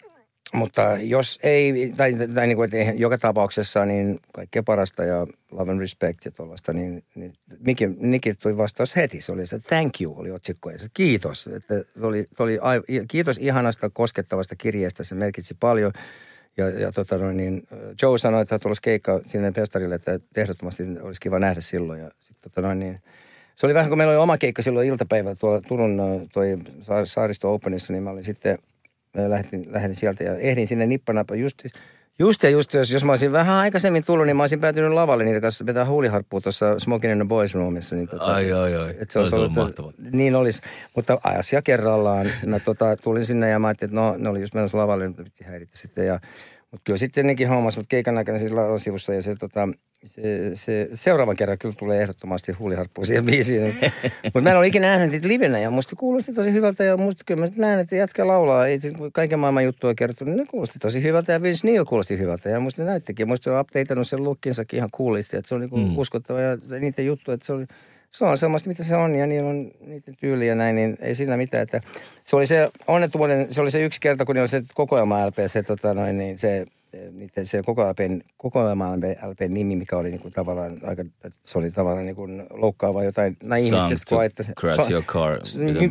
mutta 0.53 0.81
jos 1.01 1.39
ei, 1.43 1.93
tai, 1.97 2.13
tai 2.35 2.47
niin 2.47 2.55
kuin, 2.55 2.65
että 2.65 2.91
joka 2.91 3.17
tapauksessa, 3.17 3.85
niin 3.85 4.19
kaikkea 4.33 4.63
parasta 4.63 5.03
ja 5.03 5.27
love 5.51 5.71
and 5.71 5.79
respect 5.79 6.25
ja 6.25 6.31
tuollaista, 6.31 6.73
niin, 6.73 7.03
niin 7.15 7.33
Niki, 7.65 7.87
Niki 7.87 8.33
tuli 8.33 8.57
vastaus 8.57 8.95
heti. 8.95 9.21
Se 9.21 9.31
oli 9.31 9.45
se 9.45 9.59
thank 9.59 10.01
you, 10.01 10.19
oli 10.19 10.31
otsikko. 10.31 10.69
Ja 10.69 10.77
se 10.77 10.87
kiitos. 10.93 11.47
Että 11.47 11.73
oli, 12.01 12.25
oli, 12.39 12.59
kiitos 13.07 13.37
ihanasta, 13.37 13.89
koskettavasta 13.89 14.55
kirjeestä. 14.55 15.03
Se 15.03 15.15
merkitsi 15.15 15.57
paljon. 15.59 15.93
Ja, 16.57 16.69
ja 16.69 16.91
tota 16.91 17.17
noin, 17.17 17.37
niin 17.37 17.67
Joe 18.01 18.17
sanoi, 18.17 18.41
että 18.41 18.59
tulossa 18.59 18.81
keikka 18.81 19.19
sinne 19.25 19.51
festarille, 19.51 19.95
että 19.95 20.19
ehdottomasti 20.35 20.83
olisi 21.01 21.21
kiva 21.21 21.39
nähdä 21.39 21.61
silloin. 21.61 21.99
Ja 21.99 22.11
sit, 22.19 22.37
tota 22.41 22.61
noin, 22.61 22.79
niin, 22.79 23.01
se 23.55 23.65
oli 23.65 23.73
vähän 23.73 23.89
kuin 23.89 23.97
meillä 23.97 24.11
oli 24.11 24.23
oma 24.23 24.37
keikka 24.37 24.61
silloin 24.61 24.87
iltapäivä 24.87 25.35
tuolla 25.35 25.61
Turun 25.61 26.01
toi 26.33 26.57
Saaristo 27.05 27.53
Openissa, 27.53 27.93
niin 27.93 28.03
mä 28.03 28.09
olin 28.09 28.23
sitten– 28.23 28.57
mä 29.13 29.29
lähdin, 29.29 29.65
lähdin 29.73 29.95
sieltä 29.95 30.23
ja 30.23 30.37
ehdin 30.37 30.67
sinne 30.67 30.85
nippanapa 30.85 31.35
just, 31.35 31.65
just 32.19 32.43
ja 32.43 32.49
just, 32.49 32.73
jos, 32.73 32.91
jos 32.91 33.03
mä 33.03 33.11
olisin 33.11 33.31
vähän 33.31 33.55
aikaisemmin 33.55 34.05
tullut, 34.05 34.25
niin 34.25 34.37
mä 34.37 34.43
olisin 34.43 34.59
päätynyt 34.59 34.91
lavalle 34.91 35.23
niiden 35.23 35.41
kanssa 35.41 35.65
vetää 35.65 35.85
huuliharppua 35.85 36.41
tuossa 36.41 36.79
Smoking 36.79 37.13
in 37.13 37.17
the 37.19 37.27
Boys 37.27 37.55
Roomissa. 37.55 37.95
Niin 37.95 38.07
tota, 38.07 38.23
ai, 38.23 38.51
ai, 38.51 38.75
ai. 38.75 38.89
Että 38.89 39.13
se 39.13 39.19
olisi 39.19 39.35
ollut, 39.35 39.55
mahtavaa. 39.55 39.91
Niin 40.11 40.35
olisi, 40.35 40.61
mutta 40.95 41.17
asia 41.23 41.61
kerrallaan. 41.61 42.27
Mä 42.45 42.59
tota, 42.59 42.95
tulin 42.95 43.25
sinne 43.25 43.49
ja 43.49 43.59
mä 43.59 43.67
ajattelin, 43.67 43.89
että 43.89 44.01
no, 44.01 44.15
ne 44.17 44.29
oli 44.29 44.41
just 44.41 44.53
menossa 44.53 44.77
lavalle, 44.77 45.07
niin 45.07 45.15
piti 45.15 45.43
häiritä 45.43 45.77
sitten. 45.77 46.07
Ja, 46.07 46.19
mutta 46.71 46.83
kyllä 46.83 46.97
sitten 46.97 47.27
nekin 47.27 47.47
hommasi, 47.47 47.79
mutta 47.79 47.89
keikan 47.89 48.17
aikana 48.17 48.39
sillä 48.39 48.61
sivussa 48.77 49.13
ja 49.13 49.21
se 49.21 49.35
tota, 49.35 49.67
se, 50.05 50.51
se, 50.53 50.89
seuraavan 50.93 51.35
kerran 51.35 51.57
kyllä 51.57 51.75
tulee 51.77 52.01
ehdottomasti 52.01 52.51
huuliharppu 52.51 53.05
siihen 53.05 53.25
biisiin. 53.25 53.75
Mutta 54.23 54.41
mä 54.41 54.49
en 54.49 54.57
ole 54.57 54.67
ikinä 54.67 54.87
nähnyt 54.87 55.11
niitä 55.11 55.27
livenä 55.27 55.59
ja 55.59 55.71
musta 55.71 55.95
kuulosti 55.95 56.33
tosi 56.33 56.53
hyvältä 56.53 56.83
ja 56.83 56.97
musta 56.97 57.23
kyllä 57.25 57.41
mä 57.41 57.47
näen, 57.55 57.79
että 57.79 57.95
jätkä 57.95 58.27
laulaa. 58.27 58.67
Ei 58.67 58.79
kaiken 59.13 59.39
maailman 59.39 59.63
juttua 59.63 59.93
kerrottu, 59.93 60.25
niin 60.25 60.37
ne 60.37 60.45
kuulosti 60.45 60.79
tosi 60.79 61.03
hyvältä 61.03 61.31
ja 61.31 61.41
Vince 61.41 61.67
Neil 61.67 61.85
kuulosti 61.85 62.17
hyvältä 62.17 62.49
ja 62.49 62.59
musta 62.59 62.83
näyttikin. 62.83 63.27
Musta 63.27 63.43
se 63.43 63.51
on 63.51 63.61
updateannut 63.61 64.07
sen 64.07 64.23
lookinsakin 64.23 64.77
ihan 64.77 64.89
coolisti, 64.97 65.37
että 65.37 65.49
se 65.49 65.55
on 65.55 65.61
niinku 65.61 65.77
mm. 65.77 65.97
uskottava 65.97 66.41
ja 66.41 66.57
se, 66.57 66.79
niiden 66.79 67.05
juttu, 67.05 67.31
että 67.31 67.45
se 67.45 67.53
oli, 67.53 67.65
se 68.11 68.25
on 68.25 68.37
semmoista, 68.37 68.69
mitä 68.69 68.83
se 68.83 68.95
on 68.95 69.15
ja 69.15 69.27
niillä 69.27 69.49
on 69.49 69.71
niiden 69.79 70.15
tyyli 70.19 70.47
ja 70.47 70.55
näin, 70.55 70.75
niin 70.75 70.97
ei 71.01 71.15
siinä 71.15 71.37
mitään. 71.37 71.63
Että 71.63 71.81
se 72.23 72.35
oli 72.35 72.47
se 72.47 72.69
onnettomuuden, 72.87 73.53
se 73.53 73.61
oli 73.61 73.71
se 73.71 73.83
yksi 73.85 74.01
kerta, 74.01 74.25
kun 74.25 74.37
oli 74.37 74.47
se 74.47 74.61
kokoelma 74.73 75.27
LP, 75.27 75.35
se, 75.47 75.63
tota 75.63 75.93
noin, 75.93 76.17
niin 76.17 76.37
se 76.37 76.65
niiden 77.11 77.45
se 77.45 77.61
koko 77.65 77.89
LPn, 77.89 78.21
koko 78.37 78.59
LPn 79.29 79.53
nimi, 79.53 79.75
mikä 79.75 79.97
oli 79.97 80.09
niin 80.09 80.21
kuin 80.21 80.33
tavallaan 80.33 80.77
aika, 80.83 81.05
se 81.43 81.57
oli 81.57 81.71
tavallaan 81.71 82.05
niin 82.05 82.15
kuin 82.15 82.43
loukkaava 82.49 83.03
jotain 83.03 83.37
näin 83.43 83.63
ihmiset 83.63 83.99
koe, 84.09 84.25
että... 84.25 84.43
crash 84.59 84.83
so, 84.83 84.91
your 84.91 85.03
car. 85.03 85.39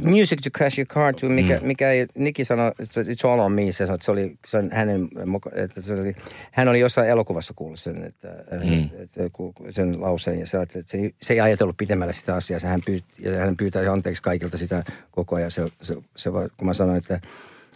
Music 0.02 0.38
to 0.42 0.50
crash 0.50 0.78
your 0.78 0.86
car 0.86 1.14
to, 1.14 1.28
mikä, 1.28 1.56
mm. 1.56 1.66
mikä 1.66 1.90
ei, 1.90 2.06
Niki 2.14 2.44
sanoi, 2.44 2.70
it's 2.70 3.28
all 3.28 3.38
on 3.38 3.52
me, 3.52 3.72
se, 3.72 3.84
että 3.84 4.04
se 4.04 4.10
oli, 4.10 4.36
se 4.46 4.58
on 4.58 4.70
hänen, 4.72 5.08
että 5.54 5.80
se 5.80 5.94
oli, 5.94 6.14
hän 6.50 6.68
oli 6.68 6.80
jossain 6.80 7.08
elokuvassa 7.08 7.52
kuullut 7.56 7.80
sen, 7.80 8.04
että, 8.04 8.28
mm. 8.64 8.88
että, 8.98 9.22
sen 9.70 10.00
lauseen 10.00 10.38
ja 10.38 10.46
se, 10.46 10.62
että 10.62 10.78
se, 10.86 10.98
ei, 10.98 11.10
se 11.22 11.34
ei 11.34 11.40
ajatellut 11.40 11.76
pitemmälle 11.76 12.12
sitä 12.12 12.34
asiaa, 12.34 12.60
se 12.60 12.66
hän, 12.66 12.80
pyyt, 12.86 13.04
ja 13.18 13.38
hän 13.38 13.56
pyytää 13.56 13.92
anteeksi 13.92 14.22
kaikilta 14.22 14.58
sitä 14.58 14.84
koko 15.10 15.36
ajan, 15.36 15.50
se, 15.50 15.62
se, 15.80 15.96
se, 16.16 16.30
kun 16.30 16.66
mä 16.66 16.74
sanoin, 16.74 16.98
että 16.98 17.20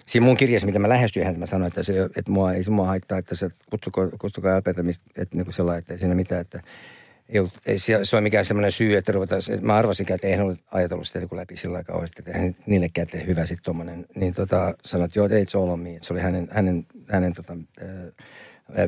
siinä 0.07 0.27
mun 0.27 0.37
kirjassa, 0.37 0.67
mitä 0.67 0.79
mä 0.79 0.89
lähestyin 0.89 1.27
häntä, 1.27 1.41
mä 1.41 1.47
sanoin, 1.47 1.69
että, 1.69 1.83
se, 1.83 2.05
että 2.17 2.33
mua 2.33 2.53
ei 2.53 2.63
mua 2.71 2.87
haittaa, 2.87 3.19
että 3.19 3.35
se 3.35 3.49
kutsuko, 3.71 4.11
kutsuko 4.21 4.49
LPtä, 4.59 4.71
että 5.17 5.37
niin 5.37 5.45
kuin 5.45 5.55
sellainen, 5.55 5.79
että 5.79 5.93
ei 5.93 5.99
siinä 5.99 6.15
mitään, 6.15 6.41
että 6.41 6.63
ei, 7.29 7.39
ollut, 7.39 7.53
ei 7.67 7.79
se 7.79 7.97
ole 8.13 8.21
mikään 8.21 8.45
semmoinen 8.45 8.73
syy, 8.73 8.97
että 8.97 9.13
ruvetaan, 9.13 9.43
että 9.51 9.67
mä 9.67 9.77
arvasin, 9.77 10.13
että 10.13 10.27
eihän 10.27 10.45
ollut 10.45 10.59
ajatellut 10.73 11.07
sitä 11.07 11.19
niin 11.19 11.29
läpi 11.33 11.57
sillä 11.57 11.79
aikaa 11.79 11.93
kauheasti, 11.93 12.17
että 12.19 12.31
eihän 12.31 12.57
niillekään 12.67 13.09
tee 13.09 13.27
hyvä 13.27 13.47
sitten 13.47 13.65
tuommoinen. 13.65 14.07
Niin 14.15 14.35
tota, 14.35 14.75
sanoin, 14.85 15.09
että 15.09 15.19
joo, 15.19 15.63
all 15.63 15.69
on 15.69 15.81
me. 15.81 15.95
Että 15.95 16.07
se 16.07 16.13
oli 16.13 16.21
hänen, 16.21 16.49
hänen, 16.51 16.87
hänen 17.09 17.33
tota, 17.33 17.57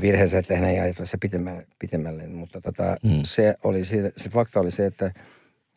virheensä, 0.01 0.39
että 0.39 0.55
hän 0.55 0.65
ei 0.65 0.81
ajatellut 0.81 1.11
se 1.11 1.19
pitemmälle, 1.21 1.67
pitemmälle. 1.79 2.27
mutta 2.27 2.61
tota, 2.61 2.97
mm. 3.03 3.21
se, 3.25 3.55
oli, 3.65 3.85
se, 3.85 4.13
se 4.17 4.29
fakta 4.29 4.61
oli 4.61 4.71
se, 4.71 4.87
että– 4.87 5.11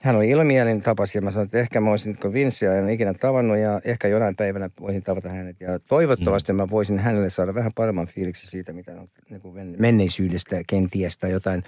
hän 0.01 0.15
oli 0.15 0.29
ilmielin 0.29 0.81
tapas 0.81 1.15
ja 1.15 1.21
mä 1.21 1.31
sanoin, 1.31 1.45
että 1.45 1.59
ehkä 1.59 1.81
mä 1.81 1.89
olisin, 1.89 2.17
kun 2.21 2.33
Vinssia 2.33 2.75
en 2.75 2.89
ikinä 2.89 3.13
tavannut 3.13 3.57
ja 3.57 3.81
ehkä 3.85 4.07
jonain 4.07 4.35
päivänä 4.35 4.69
voisin 4.81 5.03
tavata 5.03 5.29
hänet. 5.29 5.61
Ja 5.61 5.79
toivottavasti 5.79 6.53
mm. 6.53 6.57
mä 6.57 6.69
voisin 6.69 6.99
hänelle 6.99 7.29
saada 7.29 7.55
vähän 7.55 7.71
paremman 7.75 8.07
fiiliksi 8.07 8.47
siitä, 8.47 8.73
mitä 8.73 8.91
on 8.91 9.07
niin 9.29 9.41
kuin 9.41 9.75
menneisyydestä 9.79 10.61
kenties 10.67 11.17
tai 11.17 11.31
jotain. 11.31 11.63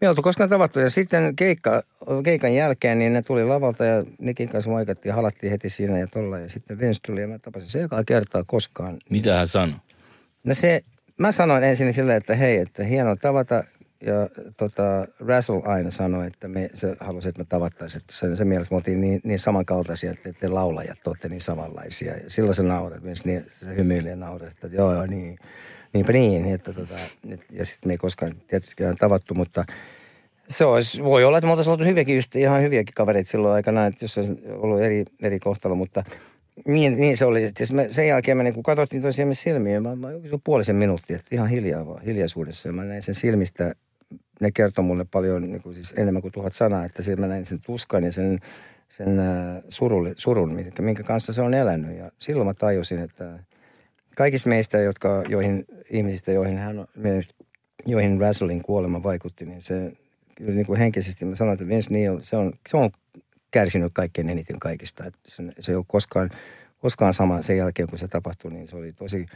Me 0.00 0.08
oltu 0.08 0.22
koskaan 0.22 0.50
tavattu 0.50 0.80
ja 0.80 0.90
sitten 0.90 1.36
keikka, 1.36 1.82
keikan 2.24 2.54
jälkeen 2.54 2.98
niin 2.98 3.12
ne 3.12 3.22
tuli 3.22 3.44
lavalta 3.44 3.84
ja 3.84 4.04
Nikin 4.18 4.48
kanssa 4.48 4.70
moikattiin 4.70 5.10
ja 5.10 5.14
halattiin 5.14 5.50
heti 5.50 5.68
siinä 5.68 5.98
ja 5.98 6.06
tolla. 6.06 6.38
Ja 6.38 6.48
sitten 6.48 6.78
Vince 6.78 7.00
tuli 7.06 7.20
ja 7.20 7.28
mä 7.28 7.38
tapasin 7.38 7.70
se 7.70 7.78
joka 7.78 8.04
kertaa 8.06 8.44
koskaan. 8.46 8.96
Mitä 9.10 9.36
hän 9.36 9.46
sanoi? 9.46 9.74
No 10.44 10.54
se, 10.54 10.80
mä 11.16 11.32
sanoin 11.32 11.64
ensin 11.64 11.94
silleen, 11.94 12.16
että 12.16 12.34
hei, 12.34 12.56
että 12.56 12.84
hienoa 12.84 13.16
tavata 13.16 13.64
ja 14.00 14.28
tota, 14.56 15.06
Russell 15.20 15.60
aina 15.64 15.90
sanoi, 15.90 16.26
että 16.26 16.48
me, 16.48 16.70
se 16.74 16.96
halusi, 17.00 17.28
että 17.28 17.42
me 17.42 17.46
tavattaisiin. 17.48 18.00
Että 18.00 18.12
sen, 18.12 18.36
sen 18.36 18.48
mielestä 18.48 18.74
me 18.74 18.76
oltiin 18.76 19.00
niin, 19.00 19.20
niin 19.24 19.38
samankaltaisia, 19.38 20.10
että 20.10 20.32
te 20.32 20.48
laulajat 20.48 21.06
olette 21.06 21.28
niin 21.28 21.40
samanlaisia. 21.40 22.16
Ja 22.16 22.30
silloin 22.30 22.54
se 22.54 22.62
naurat, 22.62 23.02
myös 23.02 23.24
niin, 23.24 23.44
se 23.48 23.76
hymyilee 23.76 24.16
naurat, 24.16 24.48
että 24.48 24.66
joo, 24.66 24.94
joo, 24.94 25.06
niin, 25.06 25.38
niinpä 25.92 26.12
niin. 26.12 26.46
Että, 26.46 26.72
tota, 26.72 26.94
ja 27.52 27.66
sitten 27.66 27.88
me 27.88 27.92
ei 27.92 27.98
koskaan 27.98 28.32
tietysti 28.48 28.84
tavattu, 28.98 29.34
mutta 29.34 29.64
se 30.48 30.64
olisi, 30.64 31.04
voi 31.04 31.24
olla, 31.24 31.38
että 31.38 31.46
me 31.46 31.50
oltaisiin 31.50 31.72
oltu 31.72 31.84
hyviäkin, 31.84 32.22
ihan 32.34 32.62
hyviäkin 32.62 32.94
kavereita 32.94 33.30
silloin 33.30 33.54
aikana, 33.54 33.86
että 33.86 34.04
jos 34.04 34.18
olisi 34.18 34.32
ollut 34.48 34.80
eri, 34.80 35.04
eri 35.22 35.38
kohtalo, 35.38 35.74
mutta– 35.74 36.04
niin, 36.66 36.96
niin 36.96 37.16
se 37.16 37.24
oli. 37.24 37.50
Siis 37.56 37.72
me, 37.72 37.86
sen 37.90 38.08
jälkeen 38.08 38.36
me 38.36 38.42
niin 38.42 38.62
katsottiin 38.62 39.02
toisiamme 39.02 39.34
silmiin. 39.34 39.82
Mä, 39.82 39.96
mä 39.96 40.08
puolisen 40.44 40.76
minuuttia, 40.76 41.16
että 41.16 41.28
ihan 41.34 41.48
hiljaa 41.48 41.86
vaan, 41.86 42.02
hiljaisuudessa. 42.02 42.68
Ja 42.68 42.72
mä 42.72 42.84
näin 42.84 43.02
sen 43.02 43.14
silmistä 43.14 43.74
ne 44.40 44.50
kertoo 44.50 44.84
mulle 44.84 45.04
paljon 45.04 45.42
niin 45.42 45.62
kuin 45.62 45.74
siis 45.74 45.94
enemmän 45.96 46.22
kuin 46.22 46.32
tuhat 46.32 46.52
sanaa, 46.52 46.84
että 46.84 47.02
siinä 47.02 47.20
mä 47.20 47.26
näin 47.26 47.44
sen 47.44 47.60
tuskan 47.60 48.04
ja 48.04 48.12
sen, 48.12 48.38
sen 48.88 49.18
äh, 49.18 49.62
surun, 49.68 50.12
surun, 50.16 50.56
minkä, 50.80 51.02
kanssa 51.02 51.32
se 51.32 51.42
on 51.42 51.54
elänyt. 51.54 51.96
Ja 51.96 52.10
silloin 52.18 52.46
mä 52.46 52.54
tajusin, 52.54 52.98
että 52.98 53.38
kaikista 54.16 54.48
meistä, 54.48 54.78
jotka, 54.78 55.22
joihin, 55.28 55.64
ihmisistä, 55.90 56.32
joihin, 56.32 56.58
hän, 56.58 56.86
joihin 57.86 58.20
Razzlin 58.20 58.62
kuolema 58.62 59.02
vaikutti, 59.02 59.46
niin 59.46 59.62
se 59.62 59.92
niin 60.40 60.66
kuin 60.66 60.78
henkisesti, 60.78 61.24
mä 61.24 61.34
sanoin, 61.34 61.54
että 61.54 61.68
Vince 61.68 61.90
Neil, 61.90 62.18
se 62.20 62.36
on, 62.36 62.52
se 62.68 62.76
on 62.76 62.90
kärsinyt 63.50 63.92
kaikkein 63.94 64.28
eniten 64.28 64.58
kaikista. 64.58 65.04
Että 65.04 65.18
se, 65.28 65.42
se 65.60 65.72
ei 65.72 65.76
ole 65.76 65.84
koskaan, 65.88 66.30
koskaan 66.78 67.14
sama 67.14 67.42
sen 67.42 67.56
jälkeen, 67.56 67.88
kun 67.88 67.98
se 67.98 68.08
tapahtui, 68.08 68.52
niin 68.52 68.68
se 68.68 68.76
oli 68.76 68.92
tosi, 68.92 69.26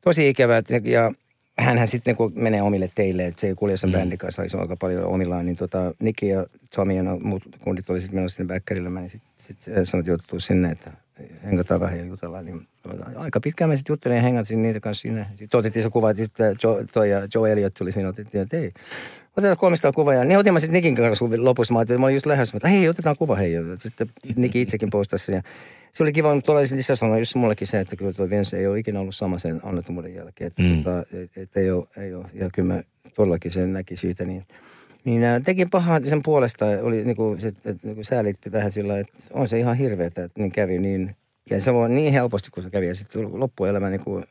tosi 0.00 0.28
ikävä. 0.28 0.62
Ja 0.84 1.12
hänhän 1.58 1.86
sitten 1.86 2.16
kun 2.16 2.32
menee 2.34 2.62
omille 2.62 2.88
teille, 2.94 3.26
että 3.26 3.40
se 3.40 3.46
ei 3.46 3.54
kulje 3.54 3.76
sen 3.76 3.90
mm. 3.90 3.96
bändin 3.96 4.18
kanssa, 4.18 4.48
se 4.48 4.56
on 4.56 4.62
aika 4.62 4.76
paljon 4.76 5.04
omillaan, 5.04 5.46
niin 5.46 5.56
tota, 5.56 5.94
Niki 5.98 6.28
ja 6.28 6.46
Tommy 6.74 6.94
ja 6.94 7.02
no, 7.02 7.18
muut 7.18 7.42
kundit 7.64 7.90
oli 7.90 8.00
sitten 8.00 8.18
menossa 8.18 8.36
sinne 8.36 8.54
bäkkärille, 8.54 8.88
mä 8.88 9.00
niin 9.00 9.10
sitten 9.10 9.30
sit 9.36 9.58
sanoin, 9.84 10.10
että 10.10 10.26
tuu 10.30 10.40
sinne, 10.40 10.70
että 10.70 10.90
hengataan 11.44 11.80
vähän 11.80 11.98
ja 11.98 12.04
jutellaan. 12.04 12.44
Niin, 12.44 12.66
aika 13.16 13.40
pitkään 13.40 13.68
mä 13.68 13.76
sitten 13.76 13.92
juttelin 13.92 14.16
ja 14.16 14.22
hengatin 14.22 14.62
niiden 14.62 14.80
kanssa 14.80 15.02
sinne. 15.02 15.26
Sitten 15.38 15.58
otettiin 15.58 15.82
se 15.82 15.90
kuva, 15.90 16.10
että 16.10 16.22
sitten 16.22 16.56
Joe, 16.62 16.84
toi 16.92 17.10
ja 17.10 17.28
Joe 17.34 17.52
Elliot 17.52 17.74
tuli 17.74 17.92
siinä, 17.92 18.08
otettiin, 18.08 18.42
että 18.42 18.56
ei, 18.56 18.72
otetaan 19.36 19.56
300 19.56 19.92
kuvaa. 19.92 20.14
Ja 20.14 20.24
niin 20.24 20.38
otin 20.38 20.52
mä 20.52 20.60
sitten 20.60 20.74
Nikin 20.74 20.94
kanssa 20.94 21.24
lopussa, 21.36 21.72
mä 21.72 21.78
ajattelin, 21.78 21.96
että 21.96 22.00
mä 22.00 22.06
olin 22.06 22.14
just 22.14 22.26
lähdössä, 22.26 22.56
että 22.56 22.68
hei, 22.68 22.88
otetaan 22.88 23.16
kuva 23.18 23.36
hei. 23.36 23.52
Sitten 23.78 24.10
Niki 24.36 24.60
itsekin 24.60 24.90
postasi 24.90 25.32
ja 25.32 25.42
se 25.94 26.02
oli 26.02 26.12
kiva, 26.12 26.34
mutta 26.34 26.46
tuolla 26.46 26.60
lisää 26.60 26.96
sanoa 26.96 27.18
just 27.18 27.34
mullekin 27.34 27.66
se, 27.66 27.80
että 27.80 27.96
kyllä 27.96 28.12
tuo 28.12 28.30
Vince 28.30 28.56
ei 28.56 28.66
ole 28.66 28.78
ikinä 28.78 29.00
ollut 29.00 29.14
sama 29.14 29.38
sen 29.38 29.60
onnettomuuden 29.62 30.14
jälkeen. 30.14 30.46
Että 30.46 30.62
mm. 30.62 30.76
tota, 30.76 31.00
et, 31.12 31.30
et 31.36 31.56
ei, 31.56 31.70
ole, 31.70 31.86
ei 31.96 32.14
ole, 32.14 32.26
ja 32.34 32.50
kyllä 32.50 32.74
mä 32.74 32.82
todellakin 33.14 33.50
sen 33.50 33.72
näki 33.72 33.96
siitä, 33.96 34.24
niin 34.24 34.46
niin 35.04 35.22
teki 35.44 35.66
pahaa 35.66 36.00
sen 36.00 36.22
puolesta, 36.22 36.66
oli 36.82 37.04
niin 37.04 37.16
kuin, 37.16 37.40
se, 37.40 37.48
että, 37.48 37.74
niin 37.82 37.94
kuin 37.94 38.04
säälitti 38.04 38.52
vähän 38.52 38.72
sillä 38.72 38.98
että 38.98 39.18
on 39.32 39.48
se 39.48 39.58
ihan 39.58 39.76
hirveetä, 39.76 40.24
että 40.24 40.40
niin 40.40 40.52
kävi 40.52 40.78
niin. 40.78 41.16
Ja 41.50 41.60
se 41.60 41.70
on 41.70 41.94
niin 41.94 42.12
helposti, 42.12 42.50
kun 42.50 42.62
se 42.62 42.70
kävi. 42.70 42.86
Ja 42.86 42.94
sitten 42.94 43.40
loppuelämä 43.40 43.90
niin 43.90 44.04
kuin, 44.04 44.24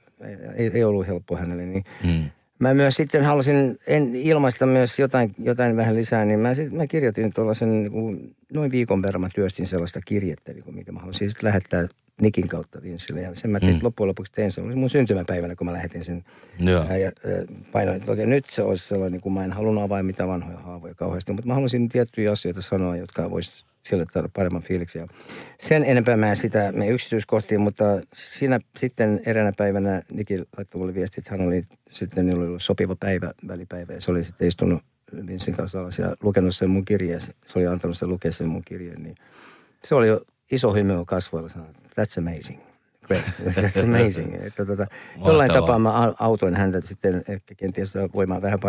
ei, 0.56 0.72
ei, 0.74 0.84
ollut 0.84 1.08
helppo 1.08 1.36
hänelle. 1.36 1.66
Niin, 1.66 1.84
mm. 2.04 2.30
Mä 2.64 2.74
myös 2.74 2.96
sitten 2.96 3.26
halusin 3.26 3.78
en 3.88 4.16
ilmaista 4.16 4.66
myös 4.66 5.00
jotain, 5.00 5.32
jotain 5.40 5.76
vähän 5.76 5.96
lisää, 5.96 6.26
niin 6.26 6.40
mä, 6.40 6.54
sit, 6.54 6.72
mä 6.72 6.88
kirjoitin 6.88 7.34
tuollaisen 7.34 7.84
niin 7.84 8.36
noin 8.54 8.72
viikon 8.72 9.02
verran 9.02 9.22
mä 9.22 9.30
työstin 9.36 9.68
sellaista 9.68 10.00
kirjettä, 10.06 10.54
niin 10.54 10.76
mikä 10.76 10.92
mä 10.92 11.00
halusin 11.00 11.30
sitten 11.30 11.48
lähettää 11.48 11.88
Nikin 12.22 12.48
kautta 12.48 12.82
Vinsille. 12.82 13.22
Ja 13.22 13.30
sen 13.34 13.52
mä 13.52 13.60
mm. 13.60 13.80
loppujen 13.82 14.08
lopuksi 14.08 14.32
tein. 14.32 14.52
Se 14.52 14.62
oli 14.62 14.76
mun 14.76 14.90
syntymäpäivänä, 14.90 15.56
kun 15.56 15.68
mä 15.68 15.74
lähetin 15.74 16.06
sen. 16.06 16.24
Joo. 16.60 16.84
Ja, 16.84 16.98
ja 16.98 17.12
painoin, 17.72 17.98
että 17.98 18.12
okei, 18.12 18.26
nyt 18.26 18.46
se 18.46 18.62
olisi 18.62 18.88
sellainen, 18.88 19.12
niin 19.12 19.22
kuin 19.22 19.34
mä 19.34 19.44
en 19.44 19.52
halunnut 19.52 19.84
avaa 19.84 20.04
mitään 20.04 20.30
vanhoja 20.30 20.58
kauheasti. 20.94 21.34
Mutta 21.34 21.48
mä 21.48 21.54
halusin 21.54 21.90
tiettyjä 21.90 22.32
asioita 22.32 22.62
sanoa, 22.62 22.98
jotka 22.98 23.32
voisi 23.32 23.66
sille 23.82 24.06
saada 24.12 24.30
paremman 24.34 24.62
fiiliksi. 24.62 25.00
Ja 25.00 25.08
sen 25.60 25.84
enempää 25.84 26.18
mä 26.18 26.30
en 26.30 26.36
sitä 26.36 26.72
me 26.72 26.88
yksityiskohtiin, 26.88 27.62
mutta 27.62 27.84
siinä 28.14 28.60
sitten 28.78 29.22
eräänä 29.26 29.52
päivänä 29.58 30.02
Niki 30.12 30.38
laittoi 30.38 30.80
mulle 30.80 30.94
viesti, 30.94 31.22
että 31.22 31.32
hän 31.32 31.48
oli 31.48 31.62
sitten 31.90 32.38
oli 32.38 32.48
ollut 32.48 32.64
sopiva 32.64 32.96
päivä, 33.00 33.34
välipäivä. 33.48 33.94
Ja 33.94 34.02
se 34.02 34.12
oli 34.12 34.24
sitten 34.24 34.48
istunut 34.48 34.84
Vincin 35.28 35.56
kanssa 35.56 35.80
alas 35.80 36.00
ja 36.00 36.16
lukenut 36.22 36.56
sen 36.56 36.70
mun 36.70 36.86
kirjeen. 36.86 37.22
Se 37.22 37.60
oli 37.60 37.68
antanut 37.68 37.98
sen 37.98 38.10
lukea 38.10 38.32
sen 38.32 38.48
mun 38.48 38.64
kirjeen. 38.66 39.04
Niin 39.04 39.16
se 39.84 39.96
oli 39.96 40.08
jo 40.08 40.22
iso 40.52 40.74
hymy 40.74 41.06
kasvoilla 41.06 41.50
sanoa, 41.50 41.68
that's 41.68 42.18
amazing. 42.18 42.60
Great, 43.04 43.24
that's 43.46 43.84
amazing. 43.84 44.46
että 44.46 44.66
tota, 44.66 44.88
jollain 45.26 45.52
tapaa 45.52 45.80
mä 45.80 46.14
autoin 46.20 46.56
häntä 46.56 46.82
sitten 46.82 47.24
ehkä 47.28 47.56
kenties 47.56 47.94
voimaan 48.16 48.42
vähän 48.42 48.60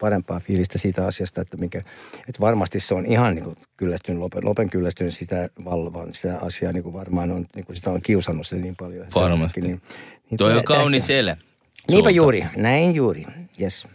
parempaa 0.00 0.40
fiilistä 0.40 0.78
siitä 0.78 1.06
asiasta, 1.06 1.40
että, 1.40 1.56
mikä, 1.56 1.78
että 2.14 2.40
varmasti 2.40 2.80
se 2.80 2.94
on 2.94 3.06
ihan 3.06 3.34
niin 3.34 3.44
kuin 3.44 3.56
kyllästynyt, 3.76 4.20
Lopen, 4.20 4.44
Lopen 4.44 4.70
kyllästynyt 4.70 5.14
sitä 5.14 5.48
valvoa, 5.64 6.06
sitä 6.12 6.38
asiaa 6.42 6.72
niin 6.72 6.82
kuin 6.82 6.92
varmaan 6.92 7.30
on, 7.30 7.46
niin 7.56 7.66
kuin 7.66 7.76
sitä 7.76 7.90
on 7.90 8.02
kiusannut 8.02 8.46
se 8.46 8.56
niin 8.56 8.74
paljon. 8.78 9.06
Varmasti. 9.14 9.60
Niin, 9.60 9.80
niin 10.30 10.38
Toi 10.38 10.56
on 10.56 10.64
kaunis 10.64 11.10
ele. 11.10 11.36
Niinpä 11.90 12.10
juuri, 12.10 12.44
näin 12.56 12.94
juuri, 12.94 13.26
yes. 13.60 13.86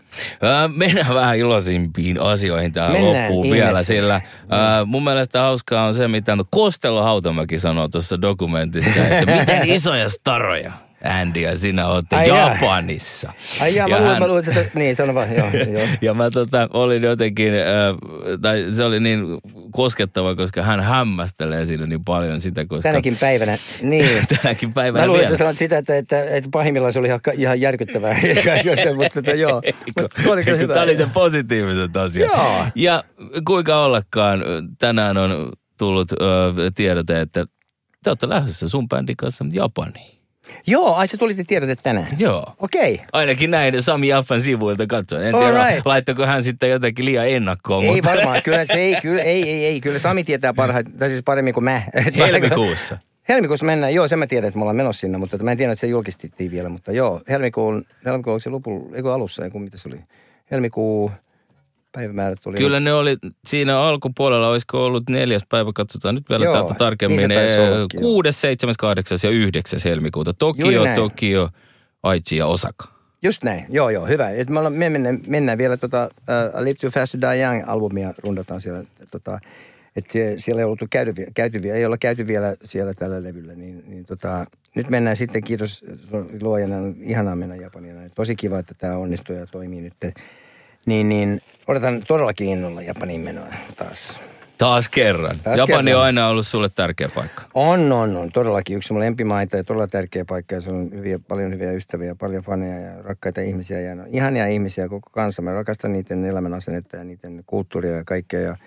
Mennään 0.76 1.16
vähän 1.16 1.38
iloisimpiin 1.38 2.22
asioihin 2.22 2.74
tähän 2.74 2.92
Mennään 2.92 3.24
loppuun 3.24 3.46
ihmeessä. 3.46 3.66
vielä, 3.66 3.84
sillä 3.84 4.16
äh, 4.16 4.22
mun 4.86 5.04
mielestä 5.04 5.42
hauskaa 5.42 5.86
on 5.86 5.94
se, 5.94 6.08
mitä 6.08 6.38
Kostelo 6.50 7.04
Hautamäki 7.04 7.60
sanoo 7.60 7.88
tuossa 7.88 8.22
dokumentissa, 8.22 9.00
että 9.08 9.40
miten 9.40 9.70
isoja 9.76 10.10
staroja 10.10 10.87
Andy 11.04 11.40
ja 11.40 11.58
sinä 11.58 11.88
olette 11.88 12.16
Ai 12.16 12.28
Japanissa. 12.28 13.34
Ai 13.60 13.76
jaa, 13.76 13.88
mä, 13.88 14.00
luulen, 14.00 14.20
mä 14.20 14.28
luulen, 14.28 14.58
että 14.58 14.80
niin, 14.80 14.96
sano 14.96 15.14
vaan, 15.14 15.36
joo, 15.36 15.48
joo. 15.80 15.88
ja 16.02 16.14
mä 16.14 16.30
tota, 16.30 16.70
olin 16.74 17.04
jotenkin, 17.04 17.54
äh, 17.54 17.96
tai 18.42 18.66
se 18.70 18.84
oli 18.84 19.00
niin 19.00 19.20
koskettava, 19.72 20.36
koska 20.36 20.64
hän 20.64 20.82
hämmästelee 20.82 21.66
siinä 21.66 21.86
niin 21.86 22.04
paljon 22.04 22.42
sitä, 22.42 22.66
koska... 22.66 22.90
Tänäkin 22.90 23.18
päivänä, 23.18 23.58
niin. 23.82 24.26
Tänäkin 24.42 24.74
päivänä 24.74 25.04
Mä 25.04 25.08
luulen, 25.08 25.26
että 25.26 25.38
sanot 25.38 25.58
sitä, 25.58 25.78
että, 25.78 25.98
että, 25.98 26.24
että 26.24 26.50
pahimmillaan 26.52 26.94
se 26.94 27.00
oli 27.00 27.08
ihan, 27.08 27.20
ihan 27.34 27.62
järkyttävää. 27.62 28.14
mutta 28.96 29.20
että, 29.20 29.32
joo. 29.32 29.62
Tämä 30.68 30.82
oli 30.82 30.98
se 30.98 31.08
positiiviset 31.14 31.98
asiat. 31.98 32.32
Joo. 32.36 32.66
Ja 32.76 33.04
kuinka 33.48 33.86
ollakaan, 33.86 34.44
tänään 34.80 35.18
on 35.18 35.52
tullut 35.78 36.12
ö, 36.12 36.16
tiedote, 36.76 37.22
että 37.22 37.46
te 38.04 38.10
olette 38.10 38.30
lähdössä 38.30 38.70
sun 38.70 38.88
bändin 38.90 39.18
kanssa 39.18 39.46
Japaniin. 39.54 40.17
Joo, 40.68 40.96
ai 40.96 41.08
se 41.08 41.18
tulitte 41.18 41.44
tiedote 41.48 41.76
tänään. 41.76 42.08
Joo. 42.18 42.54
Okei. 42.60 42.94
Okay. 42.94 43.06
Ainakin 43.14 43.52
näin 43.52 43.84
Sami 43.84 44.08
Jaffan 44.08 44.42
sivuilta 44.42 44.88
katsoen. 44.88 45.28
En 45.28 45.36
tiedä, 45.36 45.68
right. 45.68 45.86
laittako 45.86 46.26
hän 46.26 46.44
sitten 46.44 46.70
jotenkin 46.70 47.06
liian 47.06 47.30
ennakkoon. 47.30 47.84
Ei 47.84 47.92
mutta... 47.92 48.10
varmaan, 48.10 48.42
kyllä 48.44 48.66
se 48.66 48.74
ei, 48.74 48.96
kyllä, 49.02 49.22
ei, 49.22 49.50
ei, 49.50 49.66
ei, 49.66 49.82
kyllä 49.82 50.00
Sami 50.00 50.24
tietää 50.24 50.54
parhaiten, 50.54 50.94
tai 50.94 51.10
siis 51.10 51.24
paremmin 51.24 51.54
kuin 51.54 51.64
mä. 51.64 51.82
Helmikuussa. 52.18 52.98
Helmikuussa 53.30 53.66
mennään, 53.66 53.94
joo, 53.94 54.08
sen 54.08 54.20
mä 54.20 54.28
tiedän, 54.28 54.48
että 54.48 54.58
me 54.58 54.64
ollaan 54.64 54.76
menossa 54.76 55.00
sinne, 55.00 55.18
mutta 55.18 55.44
mä 55.44 55.52
en 55.52 55.58
tiedä, 55.58 55.72
että 55.72 55.82
se 55.82 55.88
julkistettiin 55.88 56.52
vielä, 56.52 56.70
mutta 56.70 56.92
joo, 56.92 57.22
helmikuun, 57.30 57.86
helmikuun 58.06 58.42
se 58.42 58.50
lopulla, 58.50 58.96
eikö 58.96 59.14
alussa, 59.14 59.44
eikö 59.44 59.60
mitä 59.60 59.78
se 59.78 59.90
oli, 59.90 60.00
helmikuu, 60.52 61.12
päivämäärät 61.92 62.40
tuli. 62.44 62.58
Kyllä 62.58 62.80
ne 62.80 62.94
oli, 62.94 63.18
siinä 63.48 63.80
alkupuolella 63.80 64.50
olisiko 64.50 64.86
ollut 64.86 65.10
neljäs 65.10 65.42
päivä, 65.50 65.72
katsotaan 65.76 66.16
nyt 66.16 66.30
vielä 66.30 66.46
Joo, 66.46 66.54
täältä 66.54 66.74
tarkemmin. 66.74 67.28
Niin 67.28 67.40
kuudes, 67.98 68.42
seitsemäs, 68.42 68.78
kahdeksas 68.78 69.24
ja 69.24 69.30
yhdeksäs 69.30 69.86
helmikuuta. 69.86 70.34
Tokio, 70.34 70.96
Tokio, 70.96 71.50
Aichi 72.04 72.38
ja 72.38 72.48
Osaka. 72.48 72.98
Just 73.24 73.44
näin, 73.44 73.66
joo 73.70 73.90
joo, 73.90 74.06
hyvä. 74.06 74.30
Et 74.30 74.50
me, 74.50 74.60
ollaan, 74.60 74.74
me 74.74 74.90
mennään, 74.90 75.20
mennään 75.28 75.58
vielä 75.58 75.78
tota, 75.78 76.10
uh, 76.14 76.64
Live 76.64 76.74
Too 76.74 76.90
Fast 76.90 77.12
to 77.12 77.22
Die 77.22 77.44
Young-albumia 77.44 78.14
rundataan 78.24 78.62
siellä. 78.62 78.84
Tota, 79.12 79.40
että 79.96 80.14
siellä 80.38 80.62
ei, 80.62 80.66
ollut 80.66 80.80
käyty, 80.90 81.14
käyty, 81.34 81.72
ei 81.72 81.86
olla 81.86 81.98
käyty 81.98 82.28
vielä 82.28 82.56
siellä 82.66 82.94
tällä 82.94 83.24
levyllä, 83.24 83.54
niin, 83.54 83.84
niin 83.88 84.06
tota, 84.06 84.46
nyt 84.76 84.90
mennään 84.90 85.18
sitten, 85.18 85.44
kiitos 85.44 85.86
luojana, 86.42 86.76
ihanaa 87.00 87.36
mennä 87.36 87.56
Japaniin. 87.56 88.12
Tosi 88.16 88.36
kiva, 88.36 88.60
että 88.60 88.74
tämä 88.78 88.98
onnistuu 88.98 89.36
ja 89.36 89.48
toimii 89.48 89.82
nyt. 89.82 89.94
Niin, 90.88 91.10
niin 91.10 91.42
odotan 91.68 92.04
todellakin 92.08 92.50
innolla 92.50 92.82
Japanin 92.82 93.22
menoa 93.22 93.48
taas. 93.76 94.20
Taas 94.58 94.90
kerran. 94.90 95.40
Taas 95.40 95.58
Japani 95.58 95.86
kerran. 95.86 96.00
on 96.00 96.06
aina 96.06 96.28
ollut 96.28 96.48
sulle 96.48 96.70
tärkeä 96.70 97.10
paikka. 97.16 97.44
On, 97.54 97.92
on, 97.92 98.18
on. 98.18 98.32
Todellakin 98.32 98.78
yksi 98.78 98.94
mun 98.94 99.00
lempimaita 99.00 99.58
ja 99.58 99.64
todella 99.64 99.88
tärkeä 99.88 100.26
paikka. 100.26 100.56
Ja 100.56 100.62
se 100.62 100.72
on 100.72 100.90
hyviä, 100.92 101.20
paljon 101.20 101.54
hyviä 101.54 101.72
ystäviä, 101.72 102.16
paljon 102.16 102.44
faneja 102.44 102.80
ja 102.80 103.02
rakkaita 103.02 103.42
ihmisiä. 103.42 103.80
Ja 103.80 103.96
no, 103.96 104.04
ihania 104.08 104.48
ihmisiä 104.48 104.90
koko 104.90 105.10
kanssa. 105.12 105.42
Mä 105.42 105.52
rakastan 105.54 105.94
niiden 105.94 106.26
elämän 106.26 106.54
asennetta 106.54 106.98
ja 106.98 107.04
niiden 107.04 107.44
kulttuuria 107.46 107.96
ja 107.96 108.04
kaikkea. 108.04 108.40
Ja 108.40 108.58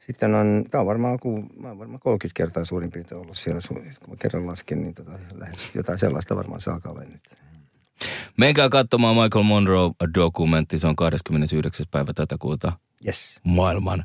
sitten 0.00 0.34
on, 0.34 0.64
tämä 0.70 0.80
on 0.80 0.86
varmaan, 0.86 1.18
kun, 1.18 1.50
mä 1.56 1.78
varmaan 1.78 2.00
30 2.00 2.36
kertaa 2.36 2.64
suurin 2.64 2.90
piirtein 2.90 3.20
ollut 3.20 3.36
siellä. 3.36 3.60
Kun 3.68 4.10
mä 4.10 4.16
kerran 4.18 4.46
lasken, 4.46 4.82
niin 4.82 4.94
tota, 4.94 5.12
lähes 5.34 5.74
jotain 5.74 5.98
sellaista 5.98 6.36
varmaan 6.36 6.60
saa 6.60 6.80
nyt. 7.08 7.49
Menkää 8.40 8.68
katsomaan 8.68 9.16
Michael 9.16 9.44
Monroe-dokumentti, 9.44 10.78
se 10.78 10.86
on 10.86 10.96
29. 10.96 11.86
päivä 11.90 12.12
tätä 12.12 12.36
kuuta. 12.38 12.72
Yes. 13.06 13.40
Maailman 13.44 14.04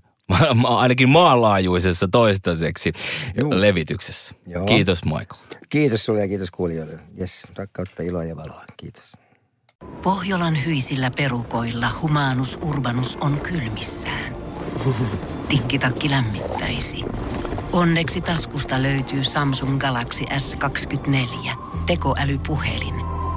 ma- 0.55 0.79
ainakin 0.79 1.09
maanlaajuisessa 1.09 2.07
toistaiseksi 2.07 2.91
Juu. 3.37 3.49
levityksessä. 3.61 4.35
Joo. 4.47 4.65
Kiitos 4.65 5.05
Michael. 5.05 5.59
Kiitos 5.69 6.05
sulle 6.05 6.21
ja 6.21 6.27
kiitos 6.27 6.51
kuulijoille. 6.51 6.99
Yes, 7.19 7.47
rakkautta, 7.55 8.03
iloa 8.03 8.23
ja 8.23 8.35
valoa. 8.35 8.63
Kiitos. 8.77 9.13
Pohjolan 10.03 10.65
hyisillä 10.65 11.11
perukoilla 11.17 11.89
humanus 12.01 12.57
urbanus 12.61 13.17
on 13.21 13.39
kylmissään. 13.39 14.35
Tikkitakki 15.49 16.09
lämmittäisi. 16.09 17.03
Onneksi 17.73 18.21
taskusta 18.21 18.81
löytyy 18.81 19.23
Samsung 19.23 19.79
Galaxy 19.79 20.23
S24 20.23 21.57
tekoälypuhelin– 21.85 22.95